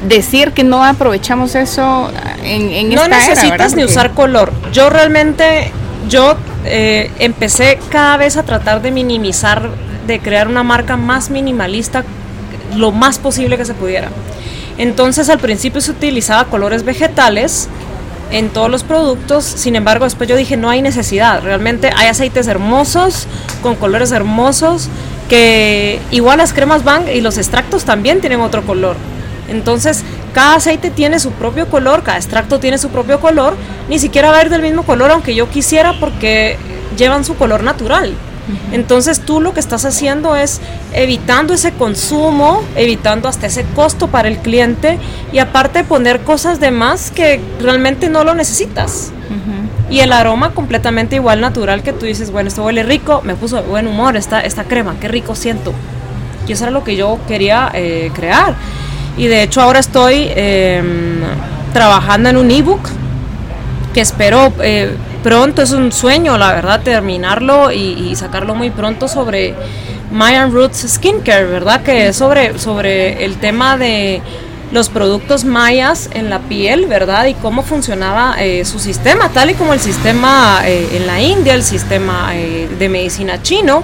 [0.07, 2.09] decir que no aprovechamos eso
[2.43, 4.51] en, en no necesitas ni usar color.
[4.71, 5.71] Yo realmente,
[6.07, 9.69] yo eh, empecé cada vez a tratar de minimizar,
[10.07, 12.03] de crear una marca más minimalista
[12.75, 14.09] lo más posible que se pudiera.
[14.77, 17.67] Entonces al principio se utilizaba colores vegetales
[18.31, 22.47] en todos los productos, sin embargo después yo dije no hay necesidad, realmente hay aceites
[22.47, 23.27] hermosos,
[23.63, 24.87] con colores hermosos,
[25.27, 28.95] que igual las cremas van y los extractos también tienen otro color.
[29.49, 33.55] Entonces cada aceite tiene su propio color, cada extracto tiene su propio color,
[33.89, 36.57] ni siquiera va a ir del mismo color aunque yo quisiera porque
[36.97, 38.15] llevan su color natural.
[38.71, 40.59] Entonces tú lo que estás haciendo es
[40.93, 44.97] evitando ese consumo, evitando hasta ese costo para el cliente
[45.31, 49.11] y aparte poner cosas de más que realmente no lo necesitas.
[49.89, 53.55] Y el aroma completamente igual natural que tú dices, bueno, esto huele rico, me puso
[53.55, 55.73] de buen humor esta, esta crema, qué rico siento.
[56.47, 58.55] Y eso era lo que yo quería eh, crear.
[59.17, 61.21] Y de hecho ahora estoy em,
[61.73, 62.89] trabajando en un ebook
[63.93, 69.55] que espero eh, pronto, es un sueño la verdad terminarlo y, sacarlo muy pronto sobre
[70.11, 71.81] Mayan Roots Skincare, ¿verdad?
[71.83, 74.21] Que es sobre, sobre el tema de
[74.71, 77.25] los productos mayas en la piel, ¿verdad?
[77.25, 81.55] Y cómo funcionaba eh, su sistema, tal y como el sistema eh, en la India,
[81.55, 83.83] el sistema de medicina chino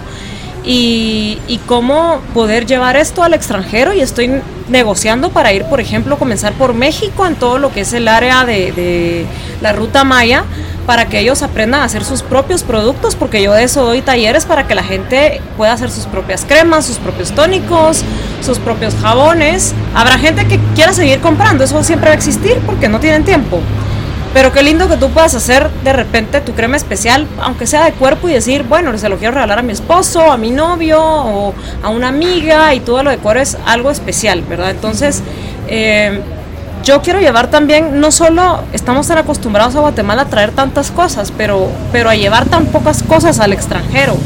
[0.65, 6.54] y, cómo poder llevar esto al extranjero y estoy negociando para ir, por ejemplo, comenzar
[6.54, 9.25] por México en todo lo que es el área de,
[9.62, 10.43] la ruta maya
[10.86, 14.45] para que ellos aprendan a hacer sus propios productos, porque yo de eso doy talleres
[14.45, 18.04] para que la gente pueda hacer sus propias cremas, sus propios tónicos,
[18.41, 19.73] sus propios jabones.
[19.95, 23.62] Habrá gente que quiera seguir comprando, eso siempre va a existir porque no tienen tiempo.
[24.35, 27.93] Pero qué lindo que tú puedas hacer de repente tu crema especial, aunque sea de
[27.93, 31.53] cuerpo, y decir, bueno, se lo quiero regalar a mi esposo, a mi novio o
[31.81, 34.71] a una amiga, y todo lo decores algo especial, ¿verdad?
[34.71, 35.23] Entonces,
[35.69, 36.19] eh,
[36.83, 41.31] yo quiero llevar también, no solo estamos tan acostumbrados a Guatemala a traer tantas cosas,
[41.37, 44.17] pero, pero a llevar tan pocas cosas al extranjero,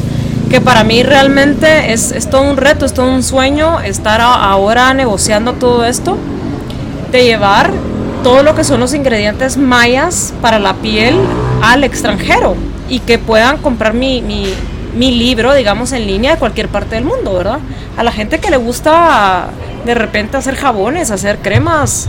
[0.50, 4.92] que para mí realmente es, es todo un reto, es todo un sueño estar ahora
[4.92, 6.18] negociando todo esto,
[7.12, 7.70] de llevar
[8.22, 11.16] todo lo que son los ingredientes mayas para la piel
[11.62, 12.56] al extranjero
[12.88, 14.46] y que puedan comprar mi, mi,
[14.96, 17.60] mi libro, digamos, en línea de cualquier parte del mundo, ¿verdad?
[17.96, 19.48] A la gente que le gusta
[19.84, 22.08] de repente hacer jabones, hacer cremas,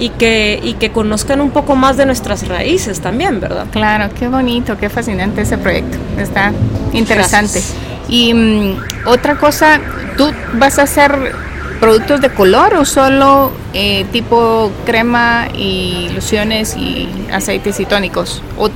[0.00, 3.66] y que, y que conozcan un poco más de nuestras raíces también, ¿verdad?
[3.70, 6.52] Claro, qué bonito, qué fascinante ese proyecto, está
[6.94, 7.62] interesante.
[8.08, 9.78] Y mm, otra cosa,
[10.16, 11.34] ¿tú vas a hacer
[11.80, 18.42] productos de color o solo eh, tipo crema y lociones y aceites y tónicos?
[18.58, 18.68] O,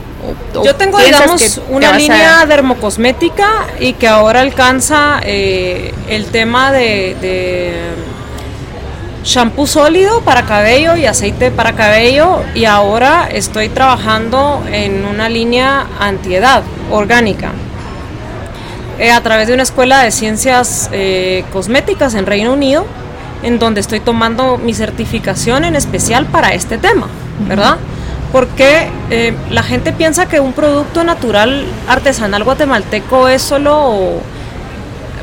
[0.64, 7.94] Yo tengo, digamos, una línea dermocosmética y que ahora alcanza eh, el tema de
[9.24, 15.87] shampoo sólido para cabello y aceite para cabello y ahora estoy trabajando en una línea
[15.98, 17.52] antiedad orgánica
[18.98, 22.87] eh, a través de una escuela de ciencias eh, cosméticas en Reino Unido
[23.44, 27.07] en donde estoy tomando mi certificación en especial para este tema,
[27.48, 27.76] ¿verdad?
[28.33, 34.14] Porque eh, la gente piensa que un producto natural artesanal guatemalteco es solo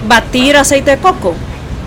[0.07, 1.36] batir aceite de coco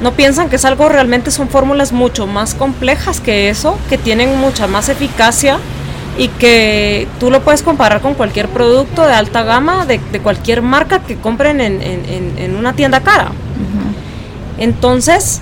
[0.00, 4.38] no piensan que es algo realmente son fórmulas mucho más complejas que eso, que tienen
[4.38, 5.58] mucha más eficacia
[6.18, 11.00] y que tú lo puedes comparar con cualquier producto de alta gama de, cualquier marca
[11.00, 13.32] que compren en, una tienda cara.
[14.58, 15.40] Entonces,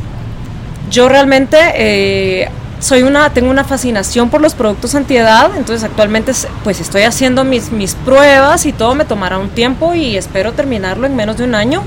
[0.93, 6.81] yo realmente eh, soy una, tengo una fascinación por los productos antiedad, entonces actualmente pues
[6.81, 11.17] estoy haciendo mis, mis pruebas y todo me tomará un tiempo y espero terminarlo en
[11.17, 11.83] menos de un año.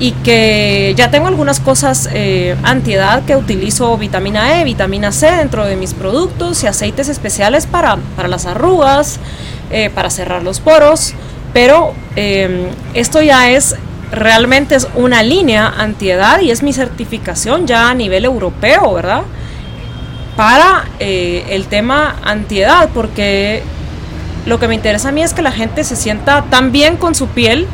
[0.00, 5.66] Y que ya tengo algunas cosas eh, antiedad que utilizo vitamina E, vitamina C dentro
[5.66, 9.20] de mis productos y aceites especiales para, las arrugas,
[9.70, 11.14] eh, para cerrar los poros,
[11.52, 13.76] pero eh, esto ya es
[14.10, 19.22] realmente es una línea antiedad y es mi certificación ya a nivel europeo, ¿verdad?
[20.36, 23.62] Para el tema antiedad, porque
[24.46, 27.14] lo que me interesa a mí es que la gente se sienta tan bien con
[27.14, 27.66] su piel,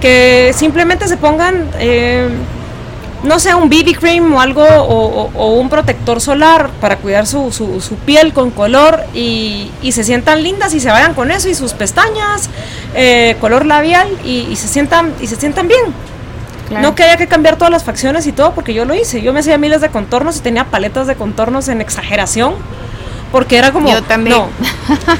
[0.00, 2.28] que simplemente se pongan, eh,
[3.24, 7.96] no sé, un BB cream o algo, o, un protector solar para cuidar su, su,
[8.04, 12.50] piel con color y, se sientan lindas y se vayan con eso y sus pestañas,
[12.94, 15.82] eh, color labial y, se sientan, y se sientan bien.
[16.80, 19.20] No que haya que cambiar todas las facciones y todo, porque yo lo hice.
[19.20, 22.54] Yo me hacía miles de contornos y tenía paletas de contornos en exageración
[23.34, 23.90] porque era como...
[23.90, 24.36] Yo también.
[24.36, 24.48] No,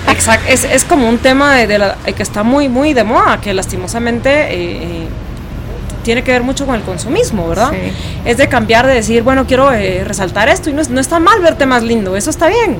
[0.08, 3.52] exacto, es, es, como un tema de, la, que está muy, muy de moda, que
[3.52, 5.08] lastimosamente eh, eh,
[6.04, 7.72] tiene que ver mucho con el consumismo, ¿verdad?
[8.24, 11.40] Es de cambiar, de decir, bueno, quiero eh, resaltar esto y no, no está mal
[11.40, 12.76] verte más lindo, eso está bien,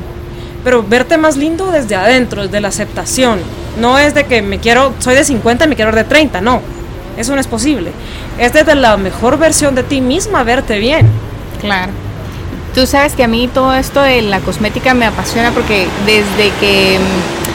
[0.62, 3.40] pero verte más lindo desde adentro, desde la aceptación.
[3.80, 6.40] No es de que me quiero, soy de 50 y me quiero ver de 30,
[6.40, 6.60] no,
[7.16, 7.90] eso no es posible.
[8.38, 11.08] Es desde la mejor versión de ti misma verte bien.
[11.60, 11.92] Claro.
[12.74, 16.98] Tú sabes que a mí todo esto de la cosmética me apasiona porque desde que,
[16.98, 17.53] mm,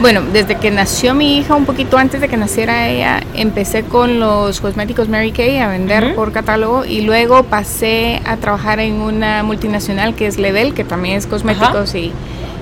[0.00, 4.18] bueno, desde que nació mi hija, un poquito antes de que naciera ella, empecé con
[4.18, 9.42] los cosméticos Mary Kay a vender por catálogo y luego pasé a trabajar en una
[9.42, 12.12] multinacional que es Level, que también es cosméticos y,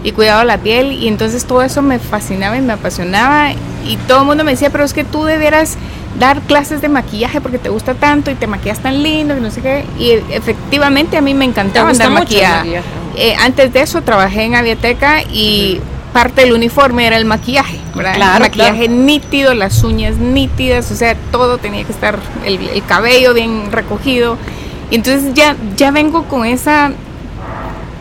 [0.03, 0.93] y cuidado de la piel.
[0.93, 3.53] Y entonces todo eso me fascinaba y me apasionaba
[3.87, 5.79] y todo el mundo me decía, pero es que tú debieras
[6.19, 9.53] dar clases de maquillaje porque te gusta tanto y te maquillas tan lindo y no
[9.53, 9.85] sé qué.
[9.97, 12.83] Y efectivamente a mí me encantaba andar maquillaje.
[13.17, 15.81] Eh, antes de eso trabajé en Aviateca y
[16.13, 18.37] parte del uniforme era el maquillaje, ¿verdad?
[18.37, 23.71] el maquillaje nítido, las uñas nítidas, o sea, todo tenía que estar, el, cabello bien
[23.71, 24.37] recogido.
[24.91, 26.93] Y entonces ya, ya vengo con esa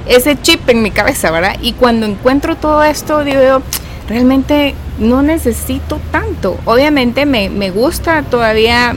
[0.07, 1.57] ese chip en mi cabeza, ¿verdad?
[1.61, 3.61] Y cuando encuentro todo esto, digo,
[4.07, 6.57] realmente no necesito tanto.
[6.65, 8.95] Obviamente me, me gusta todavía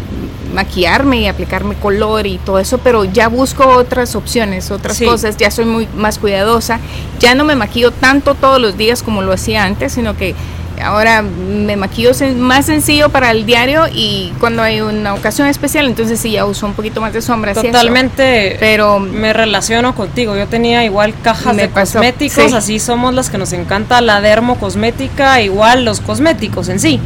[0.53, 5.51] maquillarme y aplicarme color y todo eso, pero ya busco otras opciones, otras cosas, ya
[5.51, 6.81] soy muy más cuidadosa,
[7.19, 10.35] ya no me maquillo tanto todos los días como lo hacía antes, sino que
[10.83, 16.21] ahora me maquillo más sencillo para el diario y cuando hay una ocasión especial, entonces
[16.21, 17.55] sí ya uso un poquito más de sombra.
[17.55, 18.57] Totalmente.
[18.61, 20.37] pero me relaciono contigo.
[20.37, 25.41] Yo tenía igual cajas de cosméticos, así somos las que nos encanta la dermo cosmética,
[25.43, 27.01] igual los cosméticos en sí.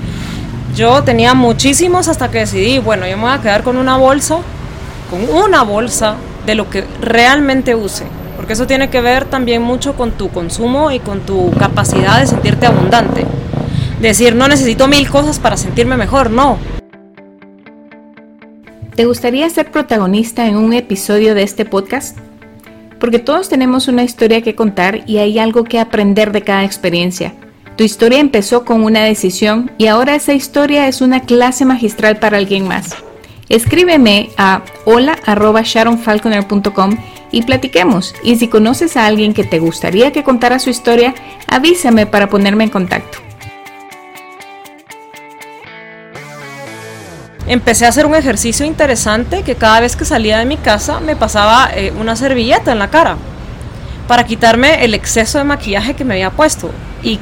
[0.75, 4.39] Yo tenía muchísimos hasta que decidí, bueno, yo me voy a quedar con una bolsa,
[5.11, 6.17] con una bolsa
[6.47, 8.05] de lo que realmente use
[8.37, 12.27] porque eso tiene que ver también mucho con tu consumo y con tu capacidad de
[12.27, 13.25] sentirte abundante
[14.09, 16.59] decir no necesito mil cosas para sentirme mejor, no.
[18.95, 22.19] ¿Te gustaría ser protagonista en un episodio de este podcast?
[23.01, 27.35] Porque todos tenemos una historia que contar y hay algo que aprender de cada experiencia.
[27.77, 32.39] Tu historia empezó con una decisión y ahora esa historia es una clase magistral para
[32.39, 32.95] alguien más.
[33.49, 36.97] Escríbeme a hola.sharonfalconer.com
[37.33, 38.15] y platiquemos.
[38.23, 41.15] Y si conoces a alguien que te gustaría que contara su historia,
[41.49, 43.19] avísame para ponerme en contacto.
[47.49, 51.17] Empecé a hacer un ejercicio interesante que cada vez que salía de mi casa me
[51.17, 53.17] pasaba eh, una servilleta en la cara
[54.07, 56.71] para quitarme el exceso de maquillaje que me había puesto.
[57.03, 57.17] Y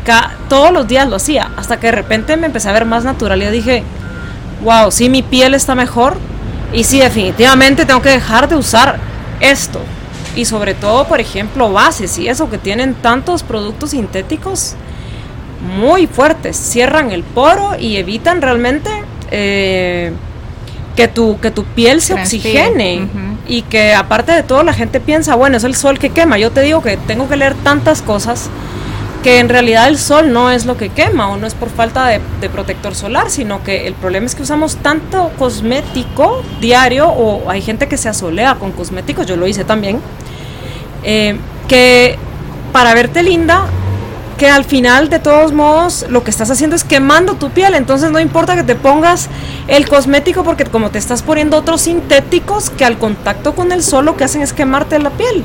[0.53, 3.43] todos los días lo hacía, hasta que de repente me empecé a ver más natural
[3.43, 3.83] y dije,
[4.63, 6.19] wow, sí, mi piel está mejor.
[6.75, 8.99] Y sí, definitivamente tengo que dejar de usar
[9.41, 9.81] esto.
[10.37, 14.75] Y sobre todo, por ejemplo, bases y eso que tienen tantos productos sintéticos
[15.79, 16.55] muy fuertes.
[16.59, 18.91] Cierran el poro y evitan realmente
[19.31, 20.13] eh,
[20.97, 23.09] que, tu, que tu piel se oxigene.
[23.49, 26.37] Y que aparte de todo la gente piensa, bueno, es el sol que quema.
[26.37, 28.51] Yo te digo que tengo que leer tantas cosas
[29.23, 32.07] que en realidad el sol no es lo que quema o no es por falta
[32.07, 32.21] de,
[32.51, 37.89] protector solar, sino que el problema es que usamos tanto cosmético diario o hay gente
[37.89, 40.01] que se asolea con cosméticos, yo lo hice también,
[41.05, 41.37] eh,
[41.69, 42.19] que
[42.73, 43.67] para verte linda,
[44.39, 48.11] que al final de todos modos lo que estás haciendo es quemando tu piel, entonces
[48.11, 49.29] no importa que te pongas
[49.69, 54.05] el cosmético porque como te estás poniendo otros sintéticos que al contacto con el sol
[54.05, 55.45] lo que hacen es quemarte la piel.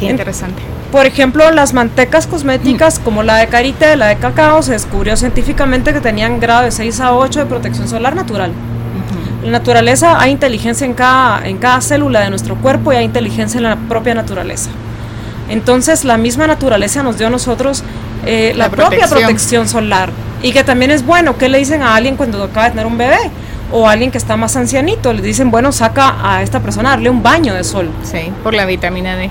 [0.00, 0.73] Qué interesante.
[0.94, 5.16] Por ejemplo, las mantecas cosméticas como la de carita y la de cacao se descubrió
[5.16, 8.52] científicamente que tenían grado de 6 a 8 de protección solar natural.
[9.42, 13.04] En la naturaleza hay inteligencia en cada, en cada célula de nuestro cuerpo y hay
[13.06, 14.70] inteligencia en la propia naturaleza.
[15.48, 17.82] Entonces la misma naturaleza nos dio a nosotros
[18.24, 20.10] eh, la, propia protección solar.
[20.42, 22.98] Y que también es bueno, ¿qué le dicen a alguien cuando acaba de tener un
[22.98, 23.18] bebé?
[23.72, 27.10] O a alguien que está más ancianito, le dicen, bueno, saca a esta persona darle
[27.10, 27.90] un baño de sol.
[28.04, 29.28] Sí, por la vitamina D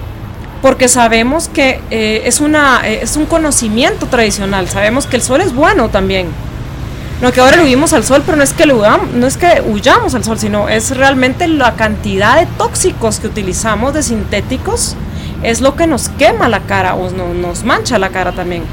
[0.63, 5.41] porque sabemos que eh, es, una, eh, es un conocimiento tradicional, sabemos que el sol
[5.41, 6.27] es bueno también.
[7.21, 10.15] No que ahora le huimos al sol, pero no es que no es que huyamos
[10.15, 14.95] al sol, sino es realmente la cantidad de tóxicos que utilizamos de sintéticos
[15.43, 18.63] es lo que nos quema la cara o nos mancha la cara también.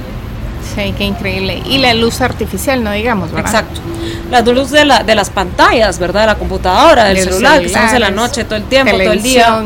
[0.74, 1.60] Sí, qué increíble.
[1.66, 3.50] Y la luz artificial, no digamos, ¿verdad?
[3.50, 3.80] Exacto.
[4.30, 6.20] La luz de, la, de las pantallas, ¿verdad?
[6.20, 9.22] De la computadora, del celular, que estamos en la noche, todo el tiempo, todo el
[9.22, 9.64] día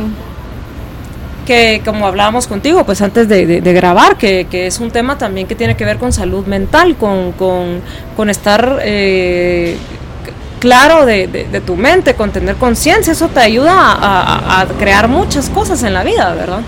[1.45, 5.77] que como hablábamos contigo, pues antes de, grabar, que, es un tema también que tiene
[5.77, 9.77] que ver con salud mental, con, con, estar eh,
[10.59, 15.95] claro de, tu mente, con tener conciencia, eso te ayuda a, crear muchas cosas en
[15.95, 16.61] la vida, ¿verdad?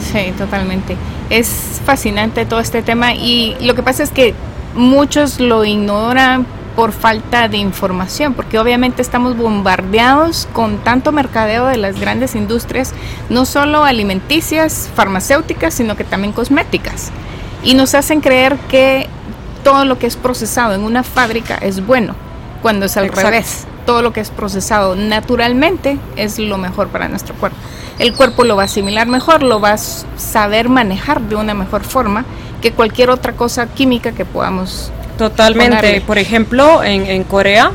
[0.00, 0.96] Sí, totalmente.
[1.30, 4.34] Es fascinante todo este tema y lo que pasa es que
[4.74, 6.46] muchos lo ignoran
[6.76, 12.92] por falta de información, porque obviamente estamos bombardeados con tanto mercadeo de las grandes industrias,
[13.30, 17.10] no solo alimenticias, farmacéuticas, sino que también cosméticas.
[17.64, 19.08] Y nos hacen creer que
[19.64, 22.14] todo lo que es procesado en una fábrica es bueno,
[22.62, 23.66] cuando es al revés.
[23.86, 27.56] Todo lo que es procesado naturalmente es lo mejor para nuestro cuerpo.
[27.98, 31.82] El cuerpo lo va a asimilar mejor, lo va a saber manejar de una mejor
[31.82, 32.24] forma
[32.60, 36.02] que cualquier otra cosa química que podamos Totalmente.
[36.06, 37.72] Por ejemplo, en, Corea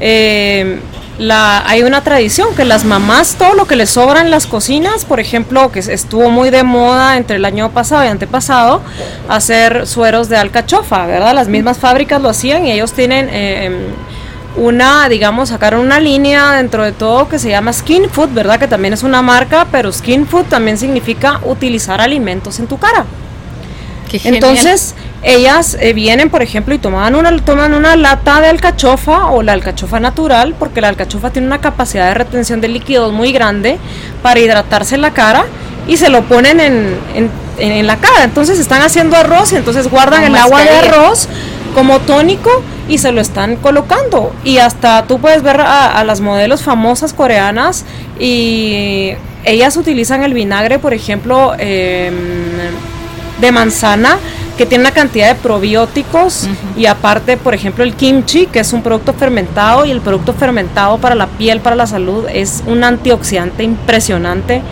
[0.00, 0.80] eh,
[1.18, 5.04] la, hay una tradición que las mamás, todo lo que les sobra en las cocinas,
[5.04, 8.80] por ejemplo, que estuvo muy de moda entre el año pasado y antepasado,
[9.28, 11.34] hacer sueros de alcachofa, ¿verdad?
[11.34, 13.28] Las mismas fábricas lo hacían y ellos tienen...
[13.30, 13.88] Eh,
[14.56, 18.58] una, digamos, sacaron una línea dentro de todo que se llama Skin Food, ¿verdad?
[18.58, 23.04] Que también es una marca, pero Skin Food también significa utilizar alimentos en tu cara.
[24.24, 29.42] Entonces, ellas eh, vienen, por ejemplo, y toman una, toman una lata de alcachofa o
[29.42, 33.78] la alcachofa natural, porque la alcachofa tiene una capacidad de retención de líquidos muy grande
[34.22, 35.44] para hidratarse la cara
[35.86, 38.24] y se lo ponen en, en, la cara.
[38.24, 41.28] Entonces están haciendo arroz y entonces guardan el agua de arroz
[41.74, 42.50] como tónico
[42.88, 44.32] y se lo están colocando.
[44.44, 47.84] Y hasta tú puedes ver a, las modelos famosas coreanas
[48.18, 49.12] y
[49.44, 52.14] ellas utilizan el vinagre, por ejemplo, em,
[53.40, 54.18] de manzana
[54.58, 58.82] que tiene una cantidad de probióticos y aparte, por ejemplo, el kimchi, que es un
[58.82, 63.62] producto fermentado y el producto fermentado para la piel, para la salud, es un antioxidante
[63.62, 64.62] impresionante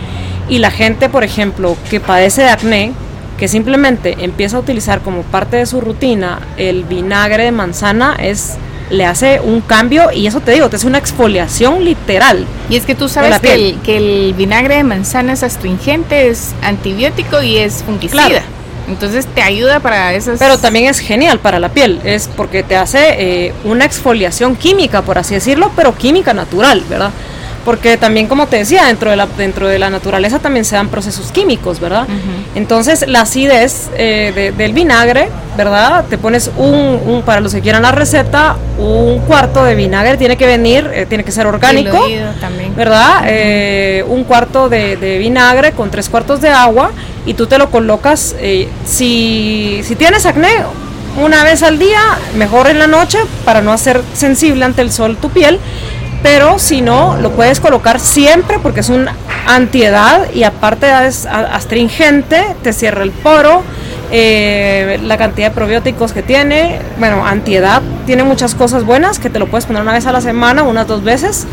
[0.48, 2.92] y la gente, por ejemplo, que padece de acné,
[3.38, 8.56] que simplemente empieza a utilizar como parte de su rutina el vinagre de manzana, es
[8.90, 12.46] le hace un cambio y eso te digo, te hace una exfoliación literal.
[12.70, 16.54] Y es que tú sabes que el, que el, vinagre de manzana es astringente, es
[16.62, 18.42] antibiótico y es fungicida.
[18.88, 20.38] Entonces te ayuda para esas...
[20.38, 25.02] Pero también es genial para la piel, es porque te hace eh, una exfoliación química,
[25.02, 27.10] por así decirlo, pero química natural, ¿verdad?
[27.66, 30.88] Porque también como te decía, dentro de la, dentro de la naturaleza también se dan
[30.88, 32.06] procesos químicos, ¿verdad?
[32.54, 36.04] Entonces la acidez eh, del vinagre, ¿verdad?
[36.08, 40.46] Te pones un, para los que quieran la receta, un cuarto de vinagre, tiene que
[40.46, 42.06] venir, eh, tiene que ser orgánico,
[42.40, 42.76] también.
[42.76, 43.24] ¿verdad?
[43.26, 46.92] Eh, un cuarto de, de, vinagre con tres cuartos de agua
[47.26, 48.36] y tú te lo colocas,
[48.84, 50.50] si, si tienes acné,
[51.20, 52.00] una vez al día,
[52.36, 55.58] mejor en la noche para no hacer sensible ante el sol tu piel
[56.22, 59.08] pero si no, lo puedes colocar siempre porque es un
[59.46, 63.62] antiedad y aparte es astringente, te cierra el poro,
[64.10, 69.38] eh, la cantidad de probióticos que tiene, bueno, antiedad, tiene muchas cosas buenas que te
[69.38, 71.46] lo puedes poner una vez a la semana, unas dos veces,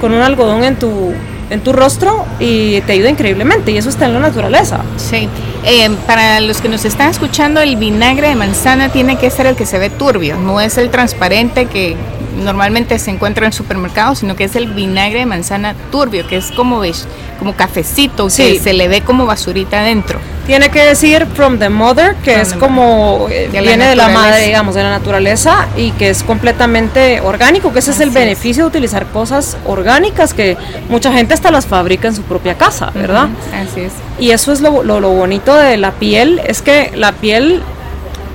[0.00, 1.12] con un algodón en tu,
[1.50, 4.80] en tu rostro y te ayuda increíblemente y eso está en la naturaleza.
[4.96, 5.28] Sí,
[5.64, 9.56] eh, para los que nos están escuchando, el vinagre de manzana tiene que ser el
[9.56, 11.96] que se ve turbio, no es el transparente que
[12.36, 16.36] normalmente se encuentra en el supermercado, sino que es el vinagre de manzana turbio, que
[16.36, 17.06] es como, ves,
[17.38, 20.18] como cafecito, que se le ve como basurita adentro.
[20.46, 24.74] Tiene que decir from the mother, que es como eh, viene de la madre, digamos,
[24.74, 29.06] de la naturaleza y que es completamente orgánico, que ese es el beneficio de utilizar
[29.06, 30.56] cosas orgánicas que
[30.88, 33.28] mucha gente hasta las fabrica en su propia casa, ¿verdad?
[33.54, 33.92] así es.
[34.18, 37.62] Y eso es lo, lo, bonito de la piel, es que la piel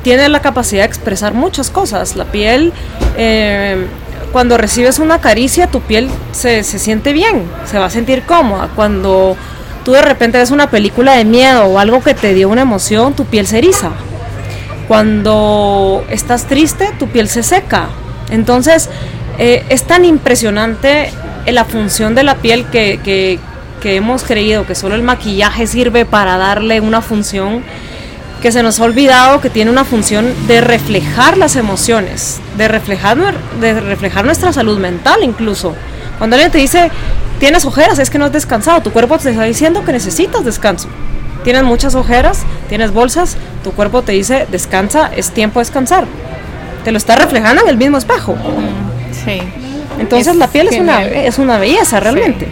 [0.06, 2.16] tiene la capacidad de expresar muchas cosas.
[2.16, 2.74] La piel,
[3.18, 3.88] eh,
[4.32, 8.70] cuando recibes una caricia, tu piel se, se, siente bien, se va a sentir cómoda.
[8.76, 9.36] Cuando
[9.84, 13.16] tú de repente ves una película de miedo o algo que te dio una emoción,
[13.16, 13.94] tu piel se eriza.
[14.88, 17.88] Cuando estás triste, tu piel se seca.
[18.30, 18.92] Entonces,
[19.40, 21.10] eh, es tan impresionante
[21.48, 23.40] la función de la piel que, que,
[23.82, 27.64] que hemos creído que solo el maquillaje sirve para darle una función
[28.42, 33.18] que se nos ha olvidado que tiene una función de reflejar las emociones, de reflejar,
[33.60, 35.76] de reflejar nuestra salud mental incluso.
[36.18, 36.92] Cuando alguien te dice,
[37.40, 40.88] tienes ojeras, es que no has descansado, tu cuerpo te está diciendo que necesitas descanso.
[41.44, 46.06] Tienes muchas ojeras, tienes bolsas, tu cuerpo te dice, descansa, es tiempo de descansar.
[46.84, 48.34] Te lo está reflejando en el mismo espejo.
[48.34, 49.42] Mm, sí.
[50.00, 52.48] Entonces la piel es una, es una belleza realmente.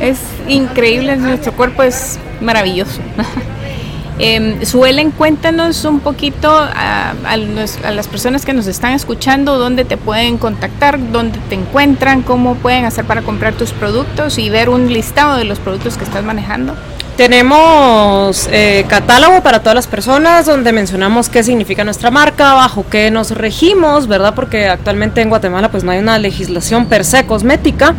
[0.00, 0.18] Es
[0.48, 3.00] increíble, nuestro cuerpo es maravilloso.
[4.18, 10.38] Eh, Suelen, cuéntanos un poquito a, las personas que nos están escuchando dónde te pueden
[10.38, 15.36] contactar, dónde te encuentran, cómo pueden hacer para comprar tus productos y ver un listado
[15.36, 16.74] de los productos que estás manejando.
[17.16, 23.10] Tenemos eh, catálogo para todas las personas donde mencionamos qué significa nuestra marca, bajo qué
[23.10, 24.34] nos regimos, ¿verdad?
[24.34, 27.94] Porque actualmente en Guatemala pues no hay una legislación per se cosmética.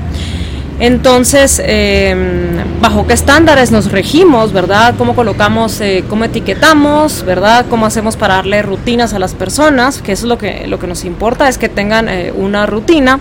[0.80, 4.96] Entonces, em, ¿bajo qué estándares nos regimos, verdad?
[4.98, 7.66] ¿Cómo colocamos, eh, cómo etiquetamos, verdad?
[7.70, 10.02] ¿Cómo hacemos para darle rutinas a las personas?
[10.02, 13.20] Que eso es lo que, lo que nos importa, es que tengan eh, una rutina.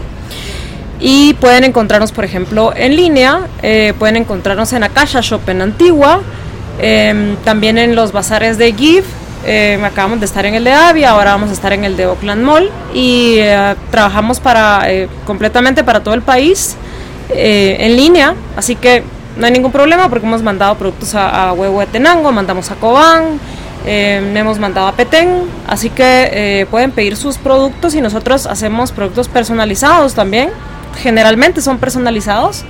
[0.99, 6.23] Y pueden encontrarnos, por ejemplo, en línea, eh, pueden encontrarnos en Akasha Shop en Antigua,
[6.81, 9.05] em, también en los bazares de Give,
[9.85, 12.45] acabamos de estar en el de Avia, ahora vamos a estar en el de Oakland
[12.45, 13.39] Mall y
[13.91, 14.87] trabajamos para
[15.27, 16.77] completamente para todo el país.
[17.31, 19.03] Eh, en línea, así que
[19.37, 23.41] no hay ningún problema porque hemos mandado productos a, Huevo de Tenango, mandamos a Cobán,
[23.87, 28.93] eh, hemos mandado a Petén, así que eh, pueden pedir sus productos y nosotros hacemos
[28.93, 30.51] productos personalizados también,
[31.03, 32.65] generalmente son personalizados.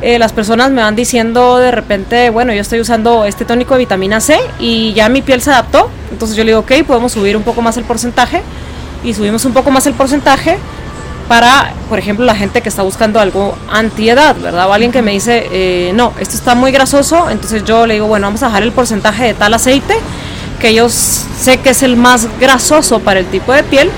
[0.00, 4.20] las personas me van diciendo de repente, bueno, yo estoy usando este tónico de vitamina
[4.20, 7.42] C y ya mi piel se adaptó, entonces yo le digo, ok, podemos subir un
[7.42, 8.42] poco más el porcentaje
[9.02, 10.58] y subimos un poco más el porcentaje
[11.28, 14.68] para, por ejemplo, la gente que está buscando algo antiedad, ¿verdad?
[14.68, 18.06] O alguien que me dice, eh, no, esto está muy grasoso, entonces yo le digo,
[18.06, 19.94] bueno, vamos a bajar el porcentaje de tal aceite,
[20.58, 23.90] que yo sé que es el más grasoso para el tipo de piel,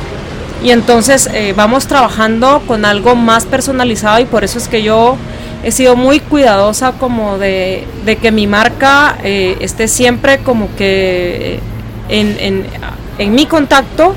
[0.62, 5.16] y entonces eh, vamos trabajando con algo más personalizado y por eso es que yo
[5.62, 7.86] he sido muy cuidadosa como de,
[8.20, 11.60] que mi marca eh, esté siempre como que
[12.10, 12.66] en, en,
[13.16, 14.14] en mi contacto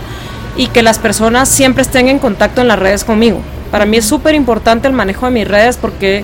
[0.55, 3.41] y que las personas siempre estén en contacto en las redes conmigo.
[3.71, 6.23] Para mí es súper importante el manejo de mis redes porque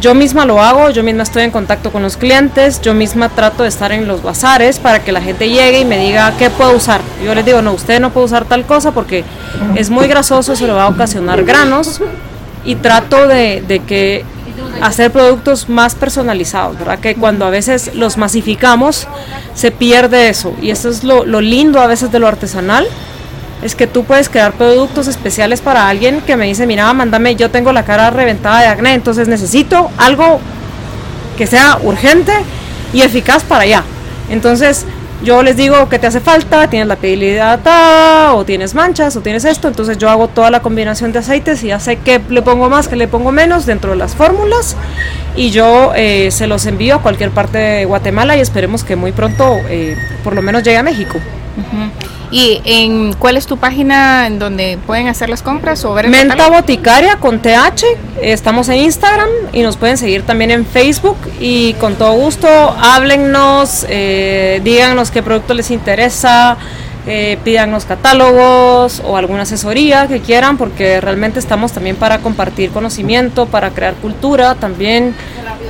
[0.00, 3.64] yo misma lo hago, yo misma estoy en contacto con los clientes, yo misma trato
[3.64, 6.76] de estar en los bazares para que la gente llegue y me diga qué puedo
[6.76, 7.00] usar.
[7.24, 9.24] Yo les digo, no, usted no puede usar tal cosa porque
[9.74, 12.00] es muy grasoso, se le va a ocasionar granos
[12.64, 14.24] y trato de, de que
[14.80, 17.00] hacer productos más personalizados, ¿verdad?
[17.00, 19.08] Que cuando a veces los masificamos
[19.54, 22.86] se pierde eso y eso es lo, lo lindo a veces de lo artesanal
[23.62, 27.50] es que tú puedes crear productos especiales para alguien que me dice, mira, mándame, yo
[27.50, 30.40] tengo la cara reventada de acné, entonces necesito algo
[31.36, 32.32] que sea urgente
[32.92, 33.82] y eficaz para allá.
[34.30, 34.86] Entonces,
[35.24, 39.20] yo les digo que te hace falta, tienes la piel hidratada, o tienes manchas, o
[39.20, 42.42] tienes esto, entonces yo hago toda la combinación de aceites y ya sé qué le
[42.42, 44.76] pongo más, qué le pongo menos dentro de las fórmulas.
[45.34, 49.10] Y yo eh, se los envío a cualquier parte de Guatemala y esperemos que muy
[49.10, 51.18] pronto eh, por lo menos llegue a México.
[52.30, 56.50] ¿Y en cuál es tu página en donde pueden hacer las compras o ver Menta
[56.50, 57.84] Boticaria con TH.
[58.20, 63.86] Estamos en Instagram y nos pueden seguir también en Facebook y con todo gusto háblennos,
[63.88, 66.58] eh, díganos qué producto les interesa,
[67.06, 73.46] eh, pídanos catálogos o alguna asesoría que quieran porque realmente estamos también para compartir conocimiento,
[73.46, 75.14] para crear cultura también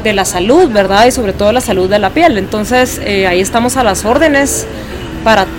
[0.02, 1.06] de la salud, ¿verdad?
[1.06, 2.38] Y sobre todo la salud de la piel.
[2.38, 4.66] Entonces eh, ahí estamos a las órdenes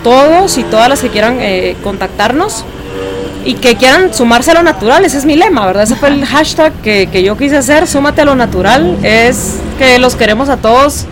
[0.04, 2.66] todos y todas las que quieran eh, contactarnos
[3.46, 5.84] y que quieran sumarse a lo natural, ese es mi lema, ¿verdad?
[5.84, 10.00] Ese fue el hashtag que, que yo quise hacer, súmate a lo natural, es que
[10.00, 11.06] los queremos a todos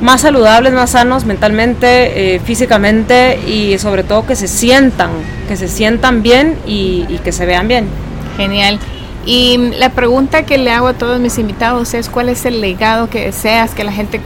[0.00, 5.10] más saludables, más sanos mentalmente, eh, físicamente y sobre todo que se sientan,
[5.48, 7.88] que se sientan bien y, y, que se vean bien.
[8.36, 8.78] Genial.
[9.26, 13.10] Y la pregunta que le hago a todos mis invitados es cuál es el legado
[13.10, 14.20] que deseas que la gente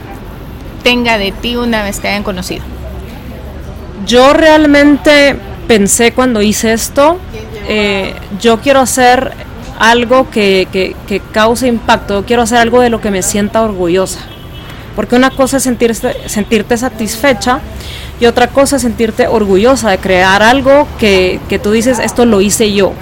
[0.83, 2.63] tenga de ti una vez te hayan conocido.
[4.07, 5.37] Yo realmente
[5.67, 7.19] pensé cuando hice esto,
[7.69, 9.33] eh, yo quiero hacer
[9.79, 13.63] algo que, que, que, cause impacto, yo quiero hacer algo de lo que me sienta
[13.63, 14.21] orgullosa.
[14.97, 17.61] Porque una cosa es sentirte, sentirte satisfecha
[18.21, 22.41] y otra cosa es sentirte orgullosa de crear algo que, que tú dices, esto lo
[22.41, 22.93] hice yo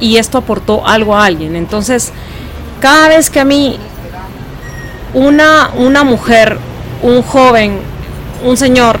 [0.00, 1.56] y esto aportó algo a alguien.
[1.56, 2.12] Entonces,
[2.80, 3.78] cada vez que a mí
[5.14, 6.58] una, una mujer,
[7.02, 7.78] un joven,
[8.44, 9.00] un señor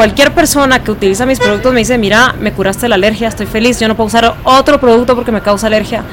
[0.00, 3.78] cualquier persona que utiliza mis productos me dice, mira, me curaste la alergia, estoy feliz,
[3.78, 6.04] yo no puedo usar otro producto porque me causa alergia.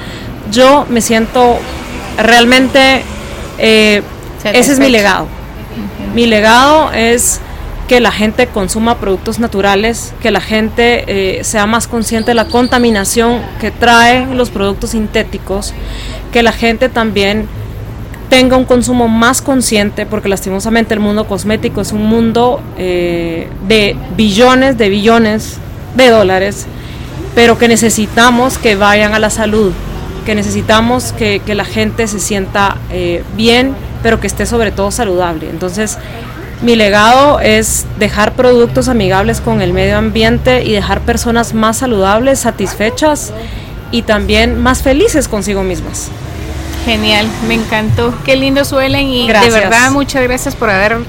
[0.51, 1.57] Yo me siento
[2.17, 3.03] realmente,
[3.57, 4.01] eh,
[4.43, 5.27] ese es mi legado.
[6.13, 7.39] Mi legado es
[7.87, 12.49] que la gente consuma productos naturales, que la gente eh, sea más consciente de la
[12.49, 15.73] contaminación que traen los productos sintéticos,
[16.33, 17.47] que la gente también
[18.29, 23.95] tenga un consumo más consciente, porque lastimosamente el mundo cosmético es un mundo eh, de
[24.15, 25.57] billones de billones
[25.95, 26.65] de dólares,
[27.35, 29.71] pero que necesitamos que vayan a la salud,
[30.25, 35.49] que necesitamos que, la gente se sienta eh, bien, pero que esté sobre todo saludable.
[35.49, 35.97] Entonces,
[36.61, 42.39] mi legado es dejar productos amigables con el medio ambiente y dejar personas más saludables,
[42.39, 43.31] satisfechas
[43.91, 46.09] y también más felices consigo mismas.
[46.87, 48.13] Genial, me encantó.
[48.23, 50.99] Qué lindo suelen y de verdad muchas gracias por haber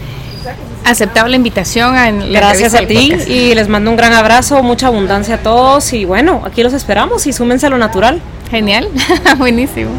[0.84, 1.94] aceptado la invitación.
[1.94, 5.92] A la gracias a ti y les mando un gran abrazo, mucha abundancia a todos
[5.92, 8.20] y bueno, aquí los esperamos y súmense a lo natural.
[8.50, 8.88] Genial,
[9.38, 9.90] buenísimo.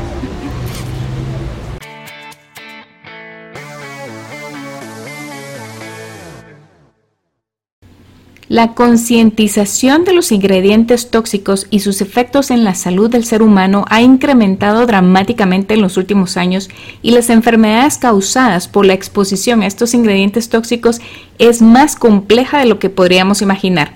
[8.59, 13.85] La concientización de los ingredientes tóxicos y sus efectos en la salud del ser humano
[13.87, 16.67] ha incrementado dramáticamente en los últimos años
[17.01, 20.99] y las enfermedades causadas por la exposición a estos ingredientes tóxicos
[21.37, 23.93] es más compleja de lo que podríamos imaginar.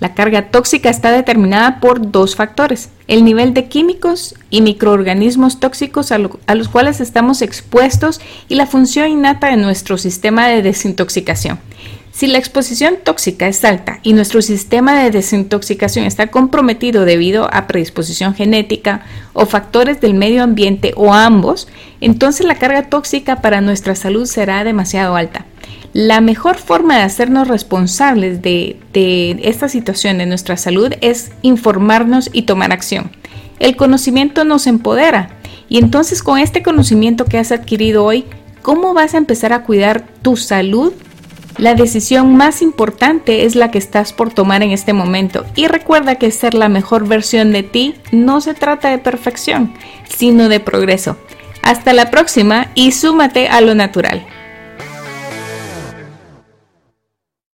[0.00, 6.12] La carga tóxica está determinada por dos factores, el nivel de químicos y microorganismos tóxicos
[6.12, 10.62] a, lo, a, los cuales estamos expuestos y la función innata de nuestro sistema de
[10.62, 11.58] desintoxicación.
[12.18, 17.68] Si la exposición tóxica es alta y nuestro sistema de desintoxicación está comprometido debido a
[17.68, 19.02] predisposición genética
[19.34, 21.68] o factores del medio ambiente o ambos,
[22.00, 25.46] entonces la carga tóxica para nuestra salud será demasiado alta.
[25.92, 28.80] La mejor forma de hacernos responsables de,
[29.44, 33.12] esta situación de nuestra salud es informarnos y tomar acción.
[33.60, 35.36] El conocimiento nos empodera
[35.68, 38.24] y entonces con este conocimiento que has adquirido hoy,
[38.62, 40.92] ¿cómo vas a empezar a cuidar tu salud
[41.58, 46.14] la decisión más importante es la que estás por tomar en este momento y recuerda
[46.14, 49.74] que ser la mejor versión de ti no se trata de perfección,
[50.08, 51.16] sino de progreso.
[51.62, 54.24] Hasta la próxima y súmate a lo natural.